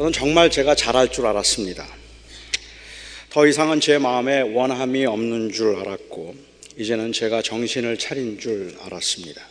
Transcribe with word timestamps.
저는 0.00 0.14
정말 0.14 0.48
제가 0.48 0.74
잘할 0.74 1.12
줄 1.12 1.26
알았습니다. 1.26 1.86
더 3.28 3.46
이상은 3.46 3.80
제 3.80 3.98
마음에 3.98 4.40
원함이 4.40 5.04
없는 5.04 5.52
줄 5.52 5.76
알았고, 5.76 6.34
이제는 6.78 7.12
제가 7.12 7.42
정신을 7.42 7.98
차린 7.98 8.40
줄 8.40 8.74
알았습니다. 8.80 9.46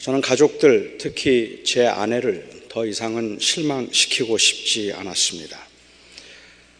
저는 0.00 0.20
가족들, 0.20 0.98
특히 0.98 1.62
제 1.64 1.86
아내를 1.86 2.46
더 2.68 2.84
이상은 2.84 3.38
실망시키고 3.40 4.36
싶지 4.36 4.92
않았습니다. 4.92 5.66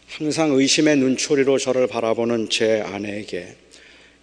항상 0.05 0.51
의심의 0.51 0.97
눈초리로 0.97 1.57
저를 1.57 1.87
바라보는 1.87 2.51
제 2.51 2.81
아내에게 2.81 3.55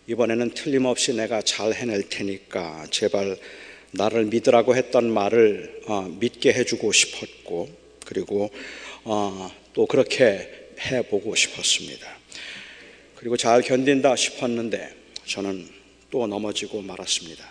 이번에는 0.06 0.51
틀림없이 0.51 1.15
내가 1.15 1.42
잘 1.42 1.73
해낼 1.73 2.09
테니까 2.09 2.87
제발 2.92 3.37
나를 3.91 4.27
믿으라고 4.27 4.77
했던 4.77 5.10
말을 5.10 5.80
믿게 6.20 6.52
해주고 6.52 6.92
싶었고 6.92 7.84
그리고 8.04 8.50
또 9.72 9.86
그렇게 9.86 10.48
해보고 10.80 11.34
싶었습니다. 11.34 12.06
그리고 13.16 13.36
잘 13.36 13.62
견딘다 13.62 14.16
싶었는데 14.16 14.94
저는 15.27 15.68
또 16.10 16.27
넘어지고 16.27 16.82
말았습니다. 16.82 17.44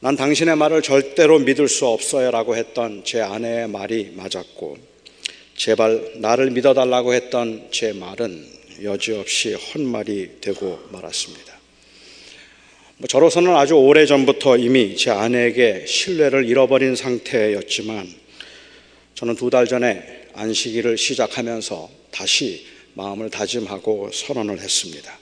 난 0.00 0.16
당신의 0.16 0.56
말을 0.56 0.82
절대로 0.82 1.38
믿을 1.38 1.68
수 1.68 1.86
없어요 1.86 2.30
라고 2.30 2.56
했던 2.56 3.04
제 3.04 3.20
아내의 3.20 3.68
말이 3.68 4.12
맞았고 4.14 4.76
제발 5.56 6.12
나를 6.16 6.50
믿어달라고 6.50 7.14
했던 7.14 7.68
제 7.70 7.92
말은 7.92 8.46
여지없이 8.82 9.54
헛말이 9.54 10.40
되고 10.40 10.78
말았습니다. 10.90 11.54
뭐 12.98 13.06
저로서는 13.08 13.54
아주 13.54 13.74
오래 13.74 14.04
전부터 14.04 14.58
이미 14.58 14.96
제 14.96 15.10
아내에게 15.10 15.86
신뢰를 15.86 16.46
잃어버린 16.48 16.96
상태였지만 16.96 18.23
저는 19.24 19.36
두 19.36 19.48
달 19.48 19.66
전에 19.66 20.28
안식일을 20.34 20.98
시작하면서 20.98 21.88
다시 22.10 22.66
마음을 22.92 23.30
다짐하고 23.30 24.10
선언을 24.12 24.60
했습니다. 24.60 25.18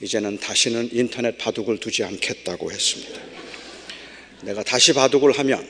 이제는 0.00 0.38
다시는 0.38 0.88
인터넷 0.92 1.36
바둑을 1.36 1.76
두지 1.78 2.04
않겠다고 2.04 2.72
했습니다. 2.72 3.20
내가 4.44 4.62
다시 4.62 4.94
바둑을 4.94 5.32
하면 5.32 5.62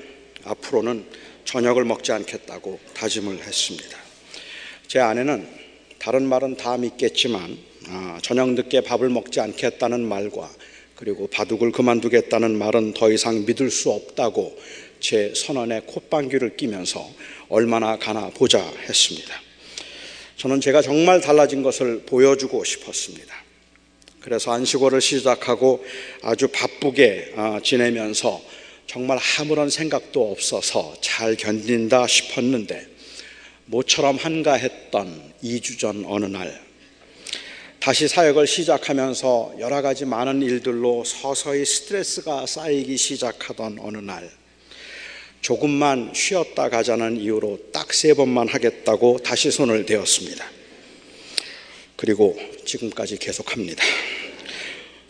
앞으로는 0.44 1.04
저녁을 1.44 1.84
먹지 1.84 2.12
않겠다고 2.12 2.78
다짐을 2.94 3.40
했습니다. 3.42 3.98
제 4.86 5.00
아내는 5.00 5.48
다른 5.98 6.28
말은 6.28 6.58
다 6.58 6.76
믿겠지만 6.76 7.58
아, 7.88 8.20
저녁 8.22 8.50
늦게 8.50 8.82
밥을 8.82 9.08
먹지 9.08 9.40
않겠다는 9.40 10.06
말과 10.06 10.48
그리고 10.94 11.26
바둑을 11.26 11.72
그만두겠다는 11.72 12.56
말은 12.56 12.92
더 12.94 13.10
이상 13.10 13.44
믿을 13.46 13.70
수 13.70 13.90
없다고 13.90 14.56
제 15.00 15.32
선언에 15.34 15.82
콧방귀를 15.86 16.56
끼면서 16.56 17.08
얼마나 17.48 17.98
가나 17.98 18.30
보자 18.30 18.58
했습니다. 18.88 19.34
저는 20.36 20.60
제가 20.60 20.82
정말 20.82 21.20
달라진 21.20 21.62
것을 21.62 22.02
보여주고 22.06 22.62
싶었습니다. 22.64 23.34
그래서 24.20 24.52
안식월을 24.52 25.00
시작하고 25.00 25.84
아주 26.22 26.48
바쁘게 26.48 27.32
아, 27.36 27.60
지내면서 27.62 28.42
정말 28.86 29.18
아무런 29.38 29.68
생각도 29.70 30.30
없어서 30.30 30.94
잘 31.00 31.36
견딘다 31.36 32.06
싶었는데 32.06 32.86
모처럼 33.66 34.16
한가했던 34.16 35.34
2주 35.42 35.78
전 35.78 36.04
어느 36.06 36.24
날 36.26 36.68
다시 37.80 38.08
사역을 38.08 38.46
시작하면서 38.46 39.56
여러 39.60 39.82
가지 39.82 40.04
많은 40.04 40.42
일들로 40.42 41.04
서서히 41.04 41.64
스트레스가 41.64 42.46
쌓이기 42.46 42.96
시작하던 42.96 43.78
어느 43.80 43.98
날 43.98 44.30
조금만 45.40 46.12
쉬었다 46.14 46.68
가자는 46.68 47.20
이유로 47.20 47.70
딱 47.72 47.88
세 47.92 48.14
번만 48.14 48.46
하겠다고 48.48 49.18
다시 49.18 49.50
손을 49.50 49.86
대었습니다. 49.86 50.44
그리고 51.96 52.38
지금까지 52.64 53.16
계속합니다. 53.16 53.82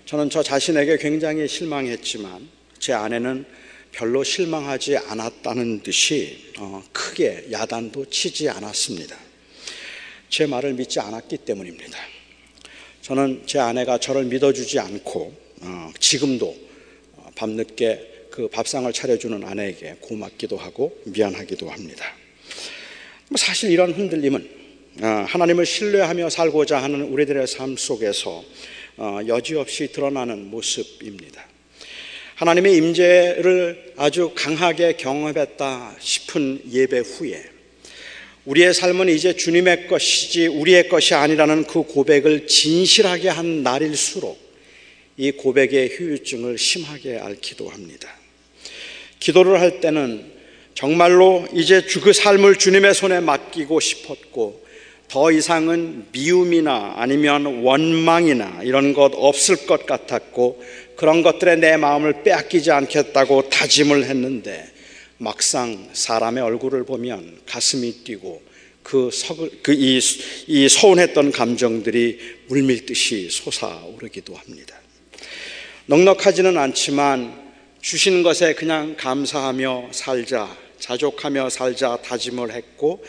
저는 0.06 0.30
저 0.30 0.42
자신에게 0.42 0.96
굉장히 0.96 1.46
실망했지만 1.46 2.48
제 2.78 2.94
아내는 2.94 3.44
별로 3.92 4.24
실망하지 4.24 4.96
않았다는 4.96 5.82
듯이 5.82 6.52
어, 6.58 6.82
크게 6.92 7.48
야단도 7.50 8.08
치지 8.08 8.48
않았습니다. 8.48 9.16
제 10.30 10.46
말을 10.46 10.74
믿지 10.74 11.00
않았기 11.00 11.38
때문입니다. 11.38 11.98
저는 13.02 13.42
제 13.46 13.58
아내가 13.58 13.98
저를 13.98 14.24
믿어주지 14.24 14.78
않고 14.78 15.34
어, 15.60 15.92
지금도 15.98 16.56
어, 17.16 17.30
밤늦게 17.34 18.17
그 18.38 18.46
밥상을 18.46 18.92
차려주는 18.92 19.42
아내에게 19.42 19.96
고맙기도 19.98 20.56
하고 20.56 20.96
미안하기도 21.06 21.68
합니다. 21.68 22.14
뭐 23.30 23.36
사실 23.36 23.72
이런 23.72 23.90
흔들림은 23.90 24.48
하나님을 25.00 25.66
신뢰하며 25.66 26.30
살고자 26.30 26.80
하는 26.80 27.02
우리들의 27.02 27.48
삶 27.48 27.76
속에서 27.76 28.44
여지없이 29.26 29.90
드러나는 29.90 30.52
모습입니다. 30.52 31.44
하나님의 32.36 32.76
임재를 32.76 33.94
아주 33.96 34.30
강하게 34.36 34.92
경험했다 34.92 35.96
싶은 35.98 36.62
예배 36.70 37.00
후에 37.00 37.42
우리의 38.44 38.72
삶은 38.72 39.08
이제 39.08 39.34
주님의 39.34 39.88
것이지 39.88 40.46
우리의 40.46 40.88
것이 40.88 41.14
아니라는 41.14 41.64
그 41.64 41.82
고백을 41.82 42.46
진실하게 42.46 43.30
한 43.30 43.64
날일수록 43.64 44.38
이 45.16 45.32
고백의 45.32 45.88
후유증을 45.88 46.56
심하게 46.56 47.18
앓기도 47.18 47.68
합니다. 47.68 48.17
기도를 49.20 49.60
할 49.60 49.80
때는 49.80 50.24
정말로 50.74 51.46
이제 51.52 51.82
그 51.82 52.12
삶을 52.12 52.56
주님의 52.56 52.94
손에 52.94 53.20
맡기고 53.20 53.80
싶었고 53.80 54.64
더 55.08 55.32
이상은 55.32 56.06
미움이나 56.12 56.94
아니면 56.96 57.62
원망이나 57.64 58.60
이런 58.62 58.92
것 58.92 59.12
없을 59.14 59.66
것 59.66 59.86
같았고 59.86 60.62
그런 60.96 61.22
것들에 61.22 61.56
내 61.56 61.76
마음을 61.76 62.22
빼앗기지 62.22 62.70
않겠다고 62.70 63.48
다짐을 63.48 64.04
했는데 64.04 64.70
막상 65.16 65.88
사람의 65.92 66.42
얼굴을 66.44 66.84
보면 66.84 67.38
가슴이 67.46 68.04
뛰고 68.04 68.42
그 68.82 69.10
석을 69.12 69.62
그이 69.62 70.00
이 70.46 70.68
서운했던 70.68 71.32
감정들이 71.32 72.18
물밀듯이 72.48 73.28
솟아오르기도 73.30 74.34
합니다. 74.34 74.78
넉넉하지는 75.86 76.56
않지만 76.56 77.47
주신 77.80 78.22
것에 78.22 78.54
그냥 78.54 78.96
감사하며 78.96 79.90
살자, 79.92 80.56
자족하며 80.78 81.48
살자 81.50 81.96
다짐을 82.02 82.52
했고 82.52 83.04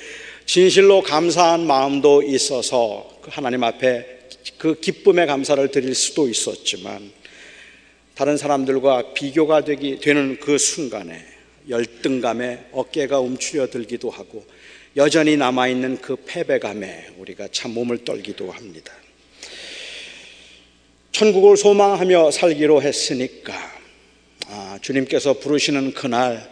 진실로 0.46 1.02
감사한 1.02 1.66
마음도 1.66 2.22
있어서 2.24 3.20
그 3.22 3.30
하나님 3.32 3.64
앞에 3.64 4.20
그 4.58 4.80
기쁨의 4.80 5.28
감사를 5.28 5.70
드릴 5.72 5.96
수도 5.96 6.28
있었지만 6.28 7.12
다른 8.16 8.38
사람들과 8.38 9.14
비교가 9.14 9.64
되기 9.64 10.00
되는 10.00 10.40
그 10.40 10.58
순간에 10.58 11.26
열등감에 11.70 12.66
어깨가 12.72 13.20
움츠려들기도 13.20 14.10
하고 14.10 14.46
여전히 14.98 15.38
남아 15.38 15.68
있는 15.68 15.98
그 16.02 16.16
패배감에 16.16 17.12
우리가 17.18 17.48
참 17.52 17.74
몸을 17.74 18.04
떨기도 18.04 18.52
합니다. 18.52 18.92
천국을 21.12 21.58
소망하며 21.58 22.32
살기로 22.32 22.82
했으니까 22.82 23.54
아, 23.54 23.79
주님께서 24.82 25.34
부르시는 25.34 25.94
그날 25.94 26.50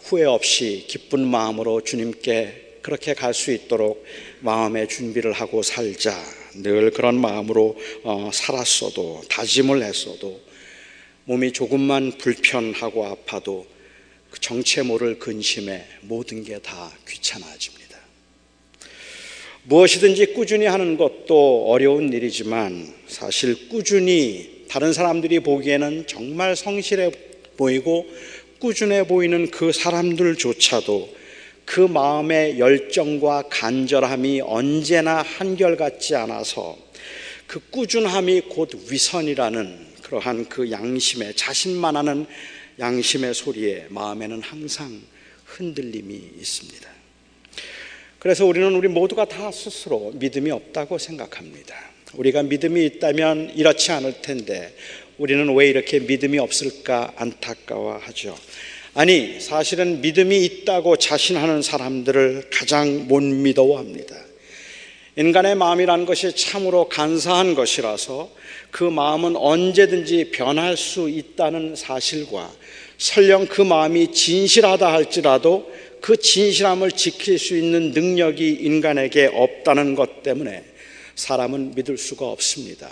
후회 0.00 0.24
없이 0.24 0.84
기쁜 0.88 1.26
마음으로 1.26 1.82
주님께 1.82 2.78
그렇게 2.82 3.12
갈 3.14 3.34
수 3.34 3.52
있도록 3.52 4.04
마음의 4.40 4.88
준비를 4.88 5.32
하고 5.32 5.62
살자. 5.62 6.16
늘 6.54 6.90
그런 6.90 7.20
마음으로 7.20 7.76
어, 8.02 8.30
살았어도 8.32 9.22
다짐을 9.28 9.82
했어도 9.84 10.40
몸이 11.24 11.52
조금만 11.52 12.12
불편하고 12.18 13.06
아파도 13.06 13.66
그 14.30 14.40
정체 14.40 14.82
모를 14.82 15.18
근심에 15.18 15.84
모든 16.02 16.42
게 16.42 16.58
다 16.58 16.92
귀찮아집니다. 17.08 17.98
무엇이든지 19.64 20.32
꾸준히 20.34 20.66
하는 20.66 20.96
것도 20.96 21.66
어려운 21.70 22.12
일이지만 22.12 22.92
사실 23.06 23.68
꾸준히 23.68 24.64
다른 24.68 24.92
사람들이 24.92 25.40
보기에는 25.40 26.06
정말 26.06 26.56
성실해 26.56 27.10
보이고 27.60 28.06
꾸준해 28.58 29.06
보이는 29.06 29.50
그 29.50 29.70
사람들조차도 29.70 31.20
그 31.66 31.80
마음의 31.80 32.58
열정과 32.58 33.44
간절함이 33.50 34.40
언제나 34.40 35.20
한결같지 35.22 36.16
않아서 36.16 36.76
그 37.46 37.60
꾸준함이 37.70 38.42
곧 38.48 38.70
위선이라는 38.90 39.90
그러한 40.02 40.48
그 40.48 40.70
양심의 40.70 41.34
자신만 41.36 41.96
하는 41.96 42.26
양심의 42.78 43.34
소리에 43.34 43.86
마음에는 43.90 44.40
항상 44.40 45.00
흔들림이 45.44 46.14
있습니다. 46.38 46.88
그래서 48.18 48.46
우리는 48.46 48.74
우리 48.74 48.88
모두가 48.88 49.26
다 49.26 49.52
스스로 49.52 50.12
믿음이 50.14 50.50
없다고 50.50 50.98
생각합니다. 50.98 51.76
우리가 52.14 52.42
믿음이 52.42 52.84
있다면 52.86 53.52
이렇지 53.54 53.92
않을 53.92 54.22
텐데 54.22 54.74
우리는 55.20 55.54
왜 55.54 55.68
이렇게 55.68 55.98
믿음이 55.98 56.38
없을까 56.38 57.12
안타까워하죠. 57.16 58.34
아니, 58.94 59.38
사실은 59.38 60.00
믿음이 60.00 60.42
있다고 60.46 60.96
자신하는 60.96 61.60
사람들을 61.60 62.48
가장 62.50 63.06
못 63.06 63.22
믿어합니다. 63.22 64.16
인간의 65.16 65.56
마음이란 65.56 66.06
것이 66.06 66.34
참으로 66.34 66.88
간사한 66.88 67.54
것이라서 67.54 68.30
그 68.70 68.84
마음은 68.84 69.36
언제든지 69.36 70.30
변할 70.30 70.78
수 70.78 71.10
있다는 71.10 71.76
사실과 71.76 72.50
설령 72.96 73.46
그 73.46 73.60
마음이 73.60 74.12
진실하다 74.12 74.90
할지라도 74.90 75.70
그 76.00 76.16
진실함을 76.16 76.92
지킬 76.92 77.38
수 77.38 77.58
있는 77.58 77.90
능력이 77.90 78.52
인간에게 78.62 79.30
없다는 79.34 79.96
것 79.96 80.22
때문에 80.22 80.64
사람은 81.14 81.74
믿을 81.74 81.98
수가 81.98 82.24
없습니다. 82.24 82.90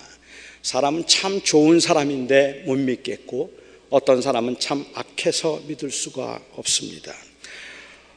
사람은 0.62 1.06
참 1.06 1.40
좋은 1.42 1.80
사람인데 1.80 2.64
못 2.66 2.78
믿겠고 2.78 3.52
어떤 3.90 4.20
사람은 4.20 4.58
참 4.58 4.84
악해서 4.94 5.62
믿을 5.66 5.90
수가 5.90 6.40
없습니다. 6.56 7.14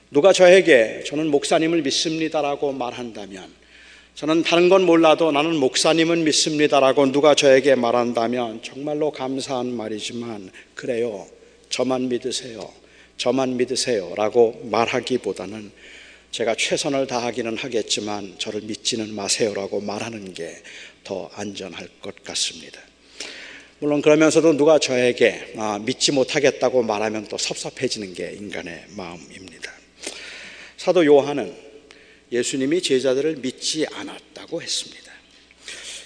누가 0.09 0.33
저에게 0.33 1.03
저는 1.05 1.31
목사님을 1.31 1.81
믿습니다라고 1.83 2.73
말한다면 2.73 3.61
저는 4.15 4.43
다른 4.43 4.67
건 4.67 4.83
몰라도 4.83 5.31
나는 5.31 5.55
목사님은 5.55 6.25
믿습니다라고 6.25 7.11
누가 7.11 7.33
저에게 7.33 7.75
말한다면 7.75 8.61
정말로 8.61 9.11
감사한 9.11 9.73
말이지만 9.73 10.51
그래요. 10.75 11.27
저만 11.69 12.09
믿으세요. 12.09 12.69
저만 13.15 13.55
믿으세요. 13.55 14.13
라고 14.17 14.59
말하기보다는 14.65 15.71
제가 16.31 16.55
최선을 16.55 17.07
다하기는 17.07 17.57
하겠지만 17.57 18.35
저를 18.39 18.61
믿지는 18.61 19.13
마세요라고 19.13 19.81
말하는 19.81 20.33
게 20.33 20.61
더 21.03 21.29
안전할 21.33 21.87
것 21.99 22.23
같습니다. 22.23 22.79
물론 23.79 24.03
그러면서도 24.03 24.53
누가 24.55 24.77
저에게 24.77 25.53
아, 25.57 25.79
믿지 25.79 26.11
못하겠다고 26.11 26.83
말하면 26.83 27.27
또 27.27 27.39
섭섭해지는 27.39 28.13
게 28.13 28.33
인간의 28.37 28.85
마음입니다. 28.89 29.73
사도 30.77 31.03
요한은 31.03 31.55
예수님이 32.31 32.83
제자들을 32.83 33.37
믿지 33.37 33.87
않았다고 33.91 34.61
했습니다. 34.61 35.11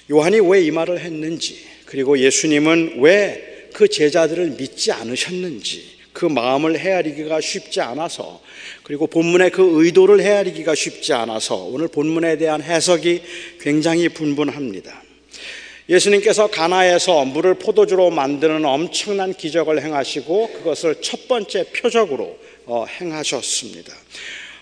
요한이 0.09 0.39
왜 0.39 0.63
이 0.65 0.71
말을 0.71 1.01
했는지, 1.01 1.65
그리고 1.85 2.17
예수님은 2.17 3.01
왜 3.01 3.51
그 3.73 3.89
제자들을 3.89 4.51
믿지 4.51 4.93
않으셨는지, 4.93 5.94
그 6.15 6.25
마음을 6.25 6.79
헤아리기가 6.79 7.41
쉽지 7.41 7.81
않아서, 7.81 8.41
그리고 8.83 9.05
본문의 9.05 9.51
그 9.51 9.83
의도를 9.83 10.21
헤아리기가 10.21 10.73
쉽지 10.73 11.13
않아서 11.13 11.55
오늘 11.55 11.89
본문에 11.89 12.37
대한 12.37 12.63
해석이 12.63 13.21
굉장히 13.59 14.09
분분합니다. 14.09 15.03
예수님께서 15.89 16.47
가나에서 16.47 17.25
물을 17.25 17.55
포도주로 17.55 18.09
만드는 18.09 18.65
엄청난 18.65 19.33
기적을 19.33 19.83
행하시고 19.83 20.53
그것을 20.53 21.01
첫 21.01 21.27
번째 21.27 21.65
표적으로 21.65 22.39
어, 22.65 22.85
행하셨습니다. 22.85 23.93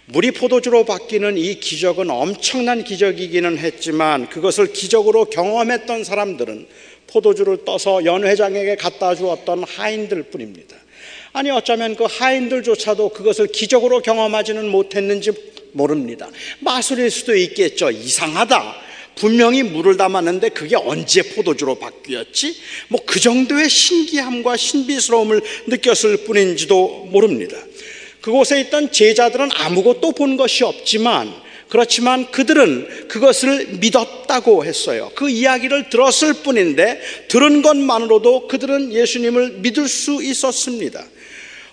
물이 0.08 0.32
포도주로 0.32 0.84
바뀌는 0.84 1.38
이 1.38 1.60
기적은 1.62 2.10
엄청난 2.10 2.84
기적이기는 2.84 3.58
했지만 3.58 4.28
그것을 4.28 4.74
기적으로 4.74 5.26
경험했던 5.26 6.04
사람들은 6.04 6.68
포도주를 7.08 7.64
떠서 7.64 8.04
연회장에게 8.04 8.76
갖다 8.76 9.16
주었던 9.16 9.64
하인들 9.64 10.24
뿐입니다. 10.24 10.83
아니 11.34 11.50
어쩌면 11.50 11.96
그 11.96 12.06
하인들조차도 12.06 13.10
그것을 13.10 13.48
기적으로 13.48 14.02
경험하지는 14.02 14.70
못했는지 14.70 15.32
모릅니다. 15.74 16.30
마술일 16.60 17.10
수도 17.10 17.36
있겠죠. 17.36 17.90
이상하다. 17.90 18.76
분명히 19.16 19.62
물을 19.64 19.98
담았는데 19.98 20.50
그게 20.50 20.76
언제 20.76 21.22
포도주로 21.22 21.76
바뀌었지? 21.76 22.56
뭐 22.88 23.04
그 23.06 23.20
정도의 23.20 23.70
신기함과 23.70 24.58
신비스러움을 24.58 25.42
느꼈을 25.68 26.18
뿐인지도 26.26 27.10
모릅니다. 27.12 27.58
그곳에 28.22 28.62
있던 28.62 28.92
제자들은 28.92 29.50
아무것도 29.54 30.14
본 30.14 30.38
것이 30.38 30.64
없지만 30.64 31.32
그렇지만 31.70 32.30
그들은 32.32 33.08
그것을 33.08 33.78
믿었다고 33.80 34.66
했어요. 34.66 35.12
그 35.16 35.30
이야기를 35.30 35.90
들었을 35.90 36.34
뿐인데 36.44 37.02
들은 37.28 37.62
것만으로도 37.62 38.48
그들은 38.48 38.94
예수님을 38.94 39.60
믿을 39.60 39.88
수 39.88 40.24
있었습니다. 40.24 41.04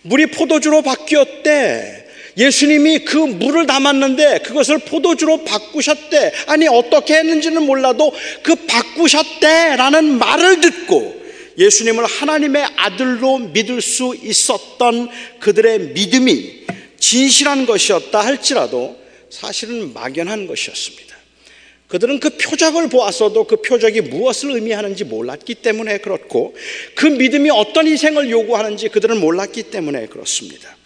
물이 0.02 0.26
포도주로 0.26 0.82
바뀌었대. 0.82 2.06
예수님이 2.36 3.00
그 3.00 3.16
물을 3.16 3.66
담았는데 3.66 4.40
그것을 4.40 4.78
포도주로 4.78 5.44
바꾸셨대. 5.44 6.32
아니, 6.46 6.68
어떻게 6.68 7.16
했는지는 7.16 7.62
몰라도 7.64 8.12
그 8.42 8.54
바꾸셨대라는 8.54 10.18
말을 10.18 10.60
듣고 10.60 11.20
예수님을 11.58 12.06
하나님의 12.06 12.66
아들로 12.76 13.38
믿을 13.38 13.82
수 13.82 14.16
있었던 14.22 15.10
그들의 15.40 15.92
믿음이 15.94 16.60
진실한 16.98 17.66
것이었다 17.66 18.24
할지라도 18.24 18.96
사실은 19.28 19.92
막연한 19.92 20.46
것이었습니다. 20.46 21.09
그들은 21.90 22.20
그 22.20 22.30
표적을 22.30 22.88
보았어도 22.88 23.44
그 23.44 23.56
표적이 23.56 24.02
무엇을 24.02 24.52
의미하는지 24.52 25.04
몰랐기 25.04 25.56
때문에 25.56 25.98
그렇고 25.98 26.54
그 26.94 27.06
믿음이 27.06 27.50
어떤 27.50 27.86
희생을 27.86 28.30
요구하는지 28.30 28.88
그들은 28.88 29.18
몰랐기 29.18 29.64
때문에 29.64 30.06
그렇습니다. 30.06 30.79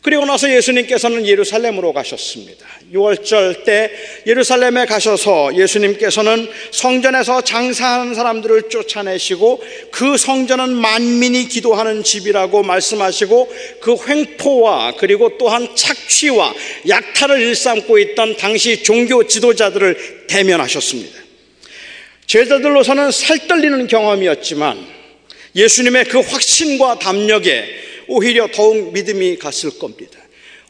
그리고 0.00 0.24
나서 0.24 0.48
예수님께서는 0.48 1.26
예루살렘으로 1.26 1.92
가셨습니다. 1.92 2.64
6월절 2.92 3.64
때 3.64 3.90
예루살렘에 4.26 4.86
가셔서 4.86 5.56
예수님께서는 5.56 6.48
성전에서 6.70 7.42
장사하는 7.42 8.14
사람들을 8.14 8.68
쫓아내시고 8.70 9.62
그 9.90 10.16
성전은 10.16 10.70
만민이 10.76 11.48
기도하는 11.48 12.04
집이라고 12.04 12.62
말씀하시고 12.62 13.52
그 13.80 13.96
횡포와 14.06 14.94
그리고 14.98 15.36
또한 15.36 15.68
착취와 15.74 16.54
약탈을 16.88 17.40
일삼고 17.40 17.98
있던 17.98 18.36
당시 18.36 18.84
종교 18.84 19.26
지도자들을 19.26 20.26
대면하셨습니다. 20.28 21.18
제자들로서는 22.26 23.10
살떨리는 23.10 23.88
경험이었지만 23.88 24.86
예수님의 25.56 26.04
그 26.04 26.20
확신과 26.20 27.00
담력에 27.00 27.88
오히려 28.08 28.48
더욱 28.52 28.92
믿음이 28.92 29.36
갔을 29.36 29.78
겁니다. 29.78 30.18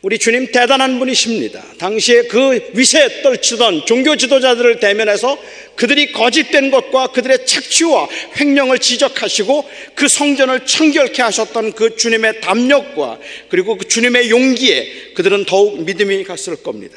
우리 0.01 0.17
주님 0.17 0.53
대단한 0.53 1.01
분이십니다. 1.01 1.61
당시에 1.79 2.23
그 2.29 2.71
위세에 2.75 3.23
떨치던 3.23 3.85
종교 3.85 4.15
지도자들을 4.15 4.79
대면해서 4.79 5.37
그들이 5.75 6.13
거짓된 6.13 6.71
것과 6.71 7.09
그들의 7.09 7.45
착취와 7.45 8.09
횡령을 8.39 8.79
지적하시고 8.79 9.69
그 9.97 10.07
성전을 10.07 10.67
청결케 10.67 11.21
하셨던 11.23 11.73
그 11.73 11.97
주님의 11.97 12.41
담력과 12.41 13.19
그리고 13.49 13.77
그 13.77 13.89
주님의 13.89 14.31
용기에 14.31 15.15
그들은 15.15 15.47
더욱 15.47 15.83
믿음이 15.83 16.23
갔을 16.23 16.63
겁니다. 16.63 16.97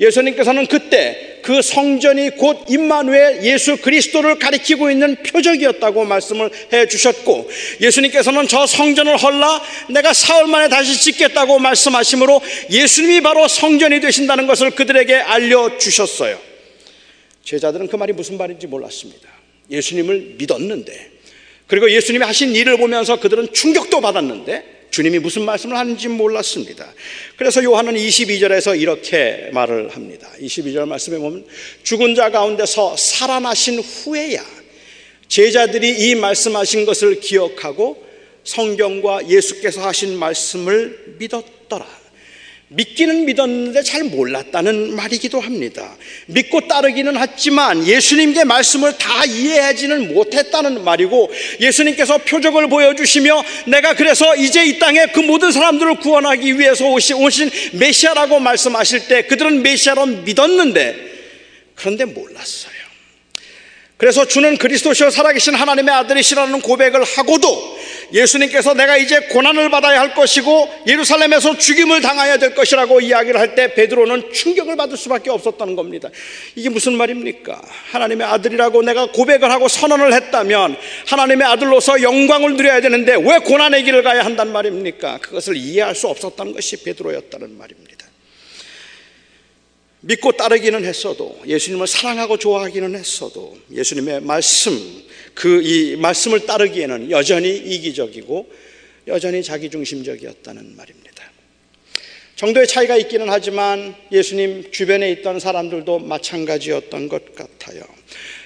예수님께서는 0.00 0.66
그때 0.66 1.40
그 1.42 1.60
성전이 1.60 2.30
곧 2.36 2.64
임마누엘 2.68 3.42
예수 3.42 3.78
그리스도를 3.78 4.38
가리키고 4.38 4.90
있는 4.90 5.16
표적이었다고 5.16 6.04
말씀을 6.04 6.50
해 6.72 6.86
주셨고 6.86 7.50
예수님께서는 7.80 8.46
저 8.46 8.66
성전을 8.66 9.16
헐라 9.16 9.62
내가 9.90 10.12
사흘 10.12 10.46
만에 10.46 10.68
다시 10.68 11.00
짓겠다고 11.00 11.58
말씀하시므로 11.58 12.40
예수님이 12.70 13.22
바로 13.22 13.48
성전이 13.48 14.00
되신다는 14.00 14.46
것을 14.46 14.70
그들에게 14.70 15.14
알려 15.14 15.78
주셨어요. 15.78 16.38
제자들은 17.42 17.88
그 17.88 17.96
말이 17.96 18.12
무슨 18.12 18.36
말인지 18.36 18.66
몰랐습니다. 18.66 19.28
예수님을 19.70 20.34
믿었는데 20.38 21.10
그리고 21.66 21.90
예수님이 21.90 22.24
하신 22.24 22.54
일을 22.54 22.76
보면서 22.76 23.18
그들은 23.18 23.52
충격도 23.52 24.00
받았는데 24.00 24.77
주님이 24.98 25.20
무슨 25.20 25.44
말씀을 25.44 25.76
하는지 25.76 26.08
몰랐습니다. 26.08 26.92
그래서 27.36 27.62
요한은 27.62 27.94
22절에서 27.94 28.80
이렇게 28.80 29.48
말을 29.52 29.90
합니다. 29.90 30.28
22절 30.40 30.88
말씀에 30.88 31.18
보면 31.18 31.46
죽은 31.84 32.16
자 32.16 32.30
가운데서 32.30 32.96
살아나신 32.96 33.78
후에야 33.78 34.44
제자들이 35.28 36.10
이 36.10 36.16
말씀하신 36.16 36.84
것을 36.84 37.20
기억하고 37.20 38.04
성경과 38.42 39.28
예수께서 39.28 39.86
하신 39.86 40.18
말씀을 40.18 41.14
믿었더라. 41.20 41.86
믿기는 42.70 43.24
믿었는데 43.24 43.82
잘 43.82 44.04
몰랐다는 44.04 44.94
말이기도 44.94 45.40
합니다. 45.40 45.96
믿고 46.26 46.68
따르기는 46.68 47.16
했지만 47.16 47.86
예수님께 47.86 48.44
말씀을 48.44 48.98
다 48.98 49.24
이해하지는 49.24 50.12
못했다는 50.12 50.84
말이고 50.84 51.30
예수님께서 51.60 52.18
표적을 52.18 52.68
보여주시며 52.68 53.42
내가 53.68 53.94
그래서 53.94 54.36
이제 54.36 54.66
이 54.66 54.78
땅에 54.78 55.06
그 55.06 55.20
모든 55.20 55.50
사람들을 55.50 56.00
구원하기 56.00 56.58
위해서 56.58 56.86
오신, 56.86 57.50
메시아라고 57.72 58.38
말씀하실 58.40 59.08
때 59.08 59.22
그들은 59.22 59.62
메시아로 59.62 60.06
믿었는데 60.06 61.08
그런데 61.74 62.04
몰랐어요. 62.04 62.78
그래서 63.96 64.26
주는 64.26 64.56
그리스도시요 64.58 65.10
살아계신 65.10 65.54
하나님의 65.54 65.92
아들이시라는 65.92 66.60
고백을 66.60 67.02
하고도 67.02 67.77
예수님께서 68.12 68.74
내가 68.74 68.96
이제 68.96 69.20
고난을 69.28 69.70
받아야 69.70 70.00
할 70.00 70.14
것이고 70.14 70.68
예루살렘에서 70.86 71.58
죽임을 71.58 72.00
당해야 72.00 72.38
될 72.38 72.54
것이라고 72.54 73.00
이야기를 73.00 73.38
할 73.38 73.48
때 73.54 73.74
베드로는 73.74 74.32
충격을 74.32 74.76
받을 74.76 74.96
수밖에 74.96 75.30
없었다는 75.30 75.74
겁니다. 75.74 76.10
이게 76.54 76.68
무슨 76.68 76.94
말입니까? 76.94 77.60
하나님의 77.90 78.26
아들이라고 78.26 78.82
내가 78.82 79.06
고백을 79.06 79.50
하고 79.50 79.68
선언을 79.68 80.12
했다면 80.12 80.76
하나님의 81.06 81.46
아들로서 81.46 82.02
영광을 82.02 82.56
누려야 82.56 82.80
되는데 82.80 83.14
왜 83.14 83.38
고난의 83.38 83.84
길을 83.84 84.02
가야 84.02 84.24
한단 84.24 84.52
말입니까? 84.52 85.18
그것을 85.18 85.56
이해할 85.56 85.94
수 85.94 86.08
없었다는 86.08 86.52
것이 86.52 86.84
베드로였다는 86.84 87.56
말입니다. 87.56 88.06
믿고 90.00 90.32
따르기는 90.32 90.84
했어도 90.84 91.38
예수님을 91.46 91.86
사랑하고 91.86 92.36
좋아하기는 92.36 92.94
했어도 92.94 93.58
예수님의 93.72 94.20
말씀 94.20 94.72
그 95.38 95.62
이 95.62 95.94
말씀을 95.94 96.46
따르기에는 96.46 97.12
여전히 97.12 97.56
이기적이고 97.56 98.50
여전히 99.06 99.40
자기중심적이었다는 99.44 100.76
말입니다. 100.76 101.08
정도의 102.34 102.66
차이가 102.66 102.96
있기는 102.96 103.28
하지만 103.28 103.94
예수님 104.10 104.72
주변에 104.72 105.10
있던 105.12 105.38
사람들도 105.38 106.00
마찬가지였던 106.00 107.08
것 107.08 107.36
같아요. 107.36 107.82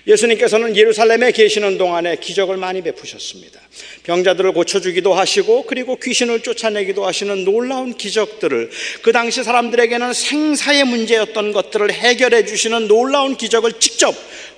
예수님께서는 0.07 0.77
예루살렘에 0.77 1.33
계시는 1.33 1.79
동안에 1.79 2.17
기적을 2.17 2.59
많이 2.59 2.83
베푸셨습니다. 2.83 3.59
병자들을 4.03 4.53
고쳐주기도 4.53 5.15
하시고 5.15 5.65
그리고 5.65 5.97
귀신을 5.97 6.43
쫓아내기도 6.43 7.07
하시는 7.07 7.45
놀라운 7.45 7.95
기적들을 7.95 8.71
그 9.01 9.13
당시 9.13 9.43
사람들에게는 9.43 10.13
생사의 10.13 10.85
문제였던 10.85 11.53
것들을 11.53 11.91
해결해 11.91 12.45
주시는 12.45 12.87
놀라운 12.89 13.37
기적을 13.37 13.75
직접 13.79 14.15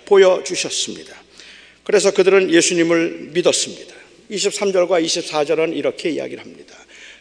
보여주셨습니다. 0.07 1.24
그래서 1.85 2.11
그들은 2.13 2.51
예수님을 2.51 3.31
믿었습니다. 3.33 3.95
23절과 4.31 5.05
24절은 5.05 5.77
이렇게 5.77 6.11
이야기를 6.11 6.43
합니다. 6.43 6.75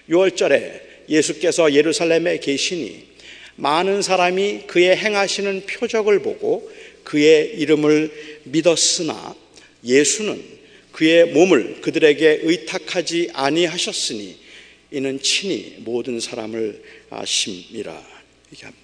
6월절에 0.09 0.81
예수께서 1.09 1.73
예루살렘에 1.73 2.39
계시니 2.39 3.13
많은 3.55 4.01
사람이 4.01 4.63
그의 4.67 4.95
행하시는 4.95 5.65
표적을 5.65 6.19
보고 6.19 6.71
그의 7.03 7.59
이름을 7.59 8.39
믿었으나 8.45 9.35
예수는 9.83 10.41
그의 10.91 11.25
몸을 11.33 11.81
그들에게 11.81 12.41
의탁하지 12.43 13.31
아니하셨으니 13.33 14.37
이는 14.91 15.19
친히 15.21 15.75
모든 15.79 16.19
사람을 16.19 16.81
아심이라 17.09 18.01
얘기합니다. 18.53 18.82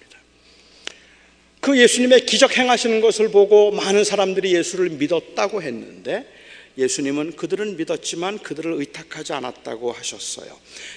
그 1.60 1.78
예수님의 1.78 2.24
기적 2.24 2.56
행하시는 2.56 3.00
것을 3.00 3.30
보고 3.30 3.70
많은 3.70 4.04
사람들이 4.04 4.54
예수를 4.54 4.90
믿었다고 4.90 5.62
했는데 5.62 6.24
예수님은 6.78 7.36
그들은 7.36 7.76
믿었지만 7.76 8.38
그들을 8.38 8.72
의탁하지 8.72 9.34
않았다고 9.34 9.92
하셨어요. 9.92 10.56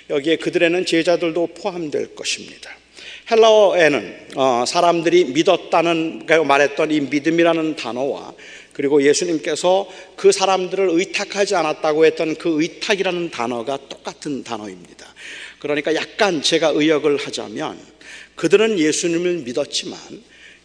여기에 0.10 0.38
그들에는 0.38 0.86
제자들도 0.86 1.48
포함될 1.48 2.16
것입니다. 2.16 2.70
헬라어에는 3.30 4.28
어, 4.36 4.64
사람들이 4.66 5.26
믿었다는 5.26 6.26
말했던 6.46 6.92
이 6.92 7.02
믿음이라는 7.02 7.76
단어와 7.76 8.34
그리고 8.72 9.04
예수님께서 9.04 9.90
그 10.16 10.32
사람들을 10.32 10.90
의탁하지 10.92 11.56
않았다고 11.56 12.06
했던 12.06 12.36
그 12.36 12.62
의탁이라는 12.62 13.32
단어가 13.32 13.78
똑같은 13.90 14.44
단어입니다. 14.44 15.14
그러니까 15.60 15.96
약간 15.96 16.42
제가 16.42 16.70
의역을 16.70 17.18
하자면 17.18 17.80
그들은 18.36 18.80
예수님을 18.80 19.40
믿었지만 19.40 19.98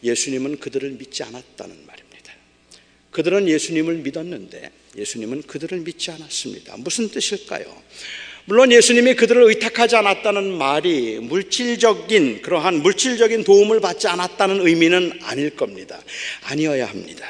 예수님은 0.02 0.59
그들을 0.59 0.90
믿지 0.93 1.23
않았다는 1.23 1.87
말입니다. 1.87 2.33
그들은 3.11 3.49
예수님을 3.49 3.97
믿었는데 3.97 4.71
예수님은 4.97 5.43
그들을 5.43 5.78
믿지 5.81 6.11
않았습니다. 6.11 6.76
무슨 6.78 7.09
뜻일까요? 7.09 7.64
물론 8.45 8.73
예수님이 8.73 9.14
그들을 9.14 9.43
의탁하지 9.43 9.97
않았다는 9.97 10.57
말이 10.57 11.19
물질적인 11.19 12.40
그러한 12.43 12.81
물질적인 12.81 13.45
도움을 13.45 13.81
받지 13.81 14.09
않았다는 14.09 14.67
의미는 14.67 15.19
아닐 15.23 15.50
겁니다. 15.50 16.00
아니어야 16.45 16.87
합니다. 16.87 17.26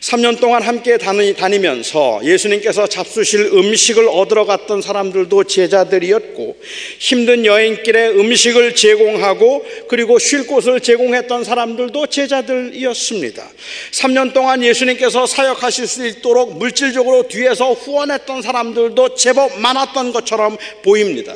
3년 0.00 0.40
동안 0.40 0.62
함께 0.62 0.96
다니면서 0.96 2.20
예수님께서 2.24 2.86
잡수실 2.86 3.50
음식을 3.52 4.08
얻으러 4.08 4.46
갔던 4.46 4.80
사람들도 4.80 5.44
제자들이었고 5.44 6.56
힘든 6.98 7.44
여행길에 7.44 8.08
음식을 8.08 8.74
제공하고 8.74 9.66
그리고 9.88 10.18
쉴 10.18 10.46
곳을 10.46 10.80
제공했던 10.80 11.44
사람들도 11.44 12.06
제자들이었습니다. 12.06 13.46
3년 13.92 14.32
동안 14.32 14.64
예수님께서 14.64 15.26
사역하실 15.26 15.86
수 15.86 16.06
있도록 16.06 16.56
물질적으로 16.56 17.28
뒤에서 17.28 17.74
후원했던 17.74 18.40
사람들도 18.40 19.14
제법 19.16 19.58
많았던 19.58 20.12
것처럼 20.12 20.56
보입니다. 20.82 21.34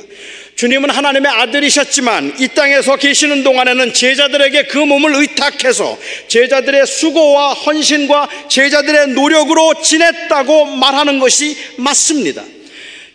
주님은 0.56 0.90
하나님의 0.90 1.30
아들이셨지만 1.30 2.36
이 2.38 2.48
땅에서 2.48 2.96
계시는 2.96 3.42
동안에는 3.42 3.92
제자들에게 3.92 4.64
그 4.64 4.78
몸을 4.78 5.14
의탁해서 5.16 5.98
제자들의 6.28 6.86
수고와 6.86 7.54
헌신과 7.54 8.28
제자들의 8.48 9.08
노력으로 9.08 9.74
지냈다고 9.82 10.66
말하는 10.66 11.18
것이 11.18 11.56
맞습니다. 11.76 12.44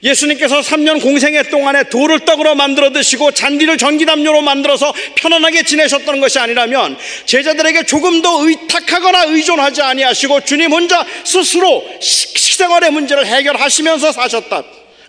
예수님께서 0.01 0.62
3년 0.62 1.01
공생애 1.01 1.43
동안에 1.43 1.84
돌을 1.89 2.19
떡으로 2.22 2.55
만들어 2.55 2.91
드시고 2.91 3.31
잔디를 3.31 3.77
전기담요로 3.77 4.41
만들어서 4.41 4.93
편안하게 5.15 5.63
지내셨던 5.63 6.22
것이 6.22 6.39
아니라면 6.39 6.98
제자들에게 7.25 7.84
조금 7.84 8.22
더 8.22 8.48
의탁하거나 8.48 9.25
의존하지 9.25 9.81
아니하시고 9.81 10.46
주님 10.46 10.72
혼자 10.72 11.05
스스로 11.25 11.86
식생활의 12.00 12.91
문제를 12.91 13.25
해결하시면서 13.25 14.13
사셨다. 14.13 14.63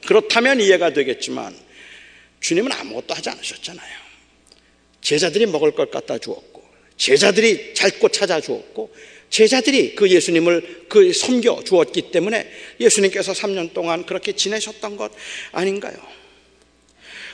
그렇다면 0.07 0.61
이해가 0.61 0.93
되겠지만 0.93 1.55
주님은 2.41 2.73
아무것도 2.73 3.15
하지 3.15 3.31
않으셨잖아요. 3.31 4.01
제자들이 5.01 5.47
먹을 5.47 5.73
것 5.73 5.91
갖다 5.91 6.19
주었고, 6.19 6.63
제자들이 6.97 7.75
잘고 7.75 8.09
찾아 8.09 8.41
주었고, 8.41 8.95
제자들이 9.31 9.95
그 9.95 10.11
예수님을 10.11 10.87
그 10.89 11.13
섬겨 11.13 11.63
주었기 11.65 12.11
때문에 12.11 12.51
예수님께서 12.81 13.33
3년 13.33 13.73
동안 13.73 14.05
그렇게 14.05 14.33
지내셨던 14.33 14.97
것 14.97 15.13
아닌가요? 15.53 15.97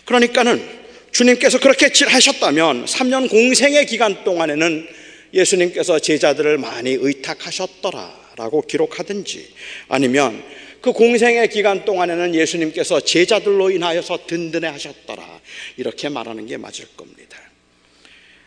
그러니까는 0.04 0.86
주님께서 1.10 1.58
그렇게 1.58 1.90
하셨다면 2.04 2.84
3년 2.84 3.30
공생의 3.30 3.86
기간 3.86 4.22
동안에는 4.24 4.86
예수님께서 5.32 5.98
제자들을 5.98 6.58
많이 6.58 6.90
의탁하셨더라라고 6.90 8.62
기록하든지 8.62 9.54
아니면 9.88 10.44
그 10.86 10.92
공생의 10.92 11.48
기간 11.48 11.84
동안에는 11.84 12.32
예수님께서 12.32 13.00
제자들로 13.00 13.72
인하여서 13.72 14.20
든든해 14.28 14.68
하셨더라. 14.68 15.40
이렇게 15.78 16.08
말하는 16.08 16.46
게 16.46 16.58
맞을 16.58 16.86
겁니다. 16.96 17.36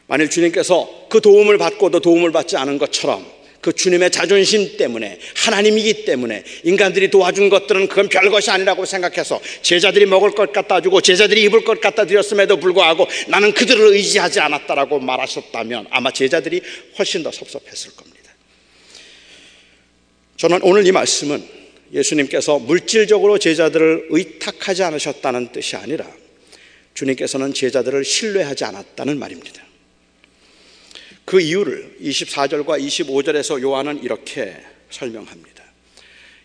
만일 0.08 0.30
주님께서 0.30 1.08
그 1.10 1.20
도움을 1.20 1.58
받고도 1.58 2.00
도움을 2.00 2.32
받지 2.32 2.56
않은 2.56 2.78
것처럼 2.78 3.30
그 3.60 3.74
주님의 3.74 4.12
자존심 4.12 4.78
때문에 4.78 5.20
하나님이기 5.36 6.06
때문에 6.06 6.46
인간들이 6.64 7.12
도와준 7.12 7.50
것들은 7.50 7.90
그건 7.90 8.08
별것이 8.08 8.52
아니라고 8.52 8.86
생각해서 8.86 9.42
제자들이 9.62 10.06
먹을 10.06 10.32
것 10.32 10.54
갖다 10.54 10.80
주고 10.80 11.02
제자들이 11.02 11.44
입을 11.44 11.66
것 11.66 11.82
갖다 11.82 12.06
드렸음에도 12.06 12.56
불구하고 12.56 13.06
나는 13.28 13.52
그들을 13.52 13.86
의지하지 13.96 14.40
않았다라고 14.40 15.02
말하셨다면 15.02 15.88
아마 15.90 16.10
제자들이 16.10 16.62
훨씬 16.98 17.22
더 17.22 17.34
섭섭했을 17.34 17.98
겁니다. 17.98 18.32
저는 20.38 20.62
오늘 20.64 20.88
이 20.88 20.94
말씀은 20.94 21.59
예수님께서 21.94 22.60
물질적으로 22.60 23.38
제자들을 23.38 24.08
의탁하지 24.10 24.84
않으셨다는 24.84 25.52
뜻이 25.52 25.76
아니라 25.76 26.06
주님께서는 26.94 27.54
제자들을 27.54 28.04
신뢰하지 28.04 28.66
않았다는 28.66 29.18
말입니다. 29.18 29.64
그 31.26 31.40
이유를 31.40 31.98
24절과 32.02 32.82
25절에서 32.82 33.62
요한은 33.62 34.04
이렇게 34.04 34.56
설명합니다. 34.90 35.64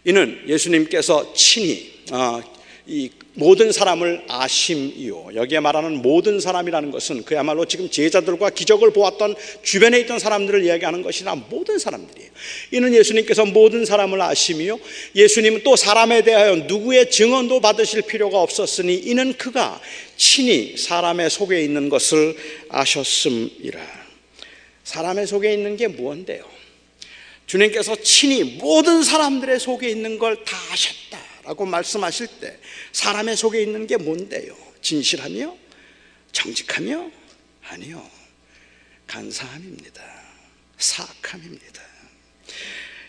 이는 0.05 0.43
예수님께서 0.47 1.33
친히 1.35 1.95
어, 2.13 2.43
이 2.87 3.11
모든 3.33 3.73
사람을 3.73 4.25
아심이요. 4.29 5.31
여기에 5.35 5.61
말하는 5.61 6.03
모든 6.03 6.38
사람이라는 6.38 6.91
것은 6.91 7.25
그야말로 7.25 7.64
지금 7.64 7.88
제자들과 7.88 8.50
기적을 8.50 8.93
보았던 8.93 9.37
주변에 9.62 10.00
있던 10.00 10.19
사람들을 10.19 10.64
이야기하는 10.64 11.03
것이나 11.03 11.35
모든 11.35 11.79
사람들이에요. 11.79 12.31
이는 12.73 12.95
예수님께서 12.95 13.47
모든 13.47 13.87
사람을 13.87 14.21
아심이요. 14.21 14.79
예수님은 15.17 15.62
또 15.64 15.76
사람에 15.76 16.23
대하여 16.25 16.57
누구의 16.57 17.11
증언도 17.11 17.61
받으실 17.61 18.03
필요가 18.03 18.41
없었으니 18.43 18.95
이는 18.97 19.33
그가 19.33 19.81
친히 20.19 20.76
사람의 20.76 21.31
속에 21.31 21.62
있는 21.62 21.88
것을 21.88 22.37
아셨음이라. 22.69 23.81
사람의 24.85 25.26
속에 25.26 25.55
있는 25.55 25.79
게 25.79 25.88
무언데요? 25.88 26.45
주님께서 27.47 27.97
친히 27.97 28.45
모든 28.59 29.03
사람들의 29.03 29.59
속에 29.59 29.88
있는 29.88 30.19
걸 30.19 30.45
다 30.45 30.57
아셨다. 30.71 31.04
라고 31.45 31.67
말씀하실 31.67 32.27
때 32.41 32.59
사람의 32.93 33.37
속에 33.37 33.63
있는 33.63 33.87
게 33.87 33.97
뭔데요? 33.97 34.57
진실하며? 34.81 35.57
정직하며? 36.33 37.11
아니요. 37.69 38.05
간사함입니다. 39.07 40.03
사악함입니다. 40.79 41.83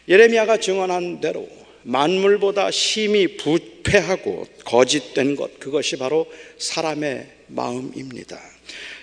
예레미야가 0.07 0.57
증언한 0.57 1.21
대로 1.21 1.49
만물보다 1.83 2.71
심히 2.71 3.37
부패하고 3.37 4.47
거짓된 4.65 5.35
것 5.35 5.59
그것이 5.59 5.97
바로 5.97 6.31
사람의 6.57 7.31
마음입니다. 7.47 8.39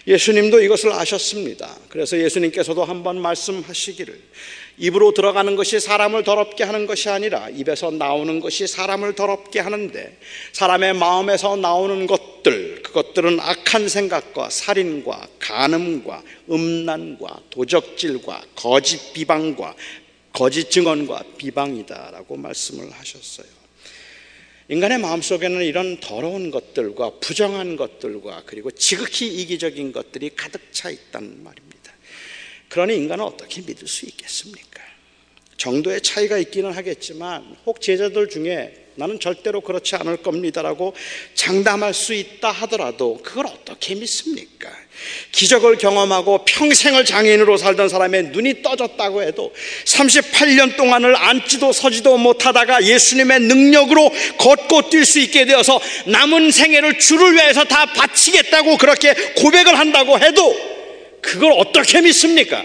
예수님도 0.07 0.61
이것을 0.62 0.93
아셨습니다. 0.93 1.79
그래서 1.89 2.19
예수님께서도 2.19 2.85
한번 2.85 3.21
말씀하시기를 3.21 4.21
입으로 4.79 5.12
들어가는 5.12 5.55
것이 5.57 5.81
사람을 5.81 6.25
더럽게 6.25 6.64
하는 6.64 6.87
것이 6.87 7.09
아니라 7.09 7.49
입에서 7.50 7.91
나오는 7.91 8.41
것이 8.41 8.67
사람을 8.67 9.14
더럽게 9.14 9.61
하는데 9.61 10.19
사람의 10.52 10.95
마음에서 10.95 11.57
나오는 11.57 12.07
것들 12.07 12.83
그것들은 12.83 13.38
악한 13.41 13.88
생각과 13.88 14.50
살인과 14.50 15.29
간음과 15.38 16.23
음란과 16.50 17.43
도적질과 17.50 18.43
거짓 18.55 19.12
비방과 19.12 19.75
거짓 20.33 20.71
증언과 20.71 21.25
비방이다라고 21.37 22.37
말씀을 22.37 22.91
하셨어요. 22.91 23.47
인간의 24.69 24.99
마음속에는 24.99 25.62
이런 25.64 26.00
더러운 26.00 26.50
것들과 26.50 27.19
부정한 27.21 27.76
것들과 27.76 28.45
그리고 28.47 28.71
지극히 28.71 29.26
이기적인 29.26 29.93
것들이 29.93 30.31
가득 30.35 30.73
차 30.73 30.88
있단 30.88 31.43
말입니다. 31.45 31.72
그러니 32.73 32.97
인간은 32.97 33.23
어떻게 33.23 33.61
믿을 33.61 33.87
수 33.87 34.07
있겠습니까? 34.07 34.81
정도의 35.59 36.00
차이가 36.00 36.38
있기는 36.38 36.73
하겠지만 36.73 37.55
혹 37.67 37.83
제자들 37.83 38.31
중에 38.31 38.73
나는 38.95 39.21
절대로 39.21 39.61
그렇지 39.61 39.95
않을 39.97 40.17
겁니다라고 40.19 40.95
장담할 41.35 41.93
수 41.93 42.14
있다 42.14 42.50
하더라도 42.50 43.21
그걸 43.23 43.45
어떻게 43.45 43.95
믿습니까? 43.95 44.71
기적을 45.33 45.76
경험하고 45.76 46.47
평생을 46.47 47.05
장애인으로 47.05 47.59
살던 47.59 47.91
사람의 47.91 48.29
눈이 48.29 48.62
떠졌다고 48.62 49.23
해도 49.23 49.52
38년 49.85 50.75
동안을 50.75 51.14
앉지도 51.14 51.73
서지도 51.73 52.17
못하다가 52.17 52.85
예수님의 52.85 53.41
능력으로 53.41 54.11
걷고 54.38 54.88
뛸 54.88 55.05
수 55.05 55.21
있게 55.21 55.45
되어서 55.45 55.79
남은 56.07 56.50
생애를 56.50 56.99
주를 56.99 57.35
위해서 57.35 57.64
다 57.64 57.85
바치겠다고 57.85 58.79
그렇게 58.79 59.12
고백을 59.35 59.79
한다고 59.79 60.19
해도 60.19 60.72
그걸 61.23 61.52
어떻게 61.52 62.02
믿습니까? 62.02 62.62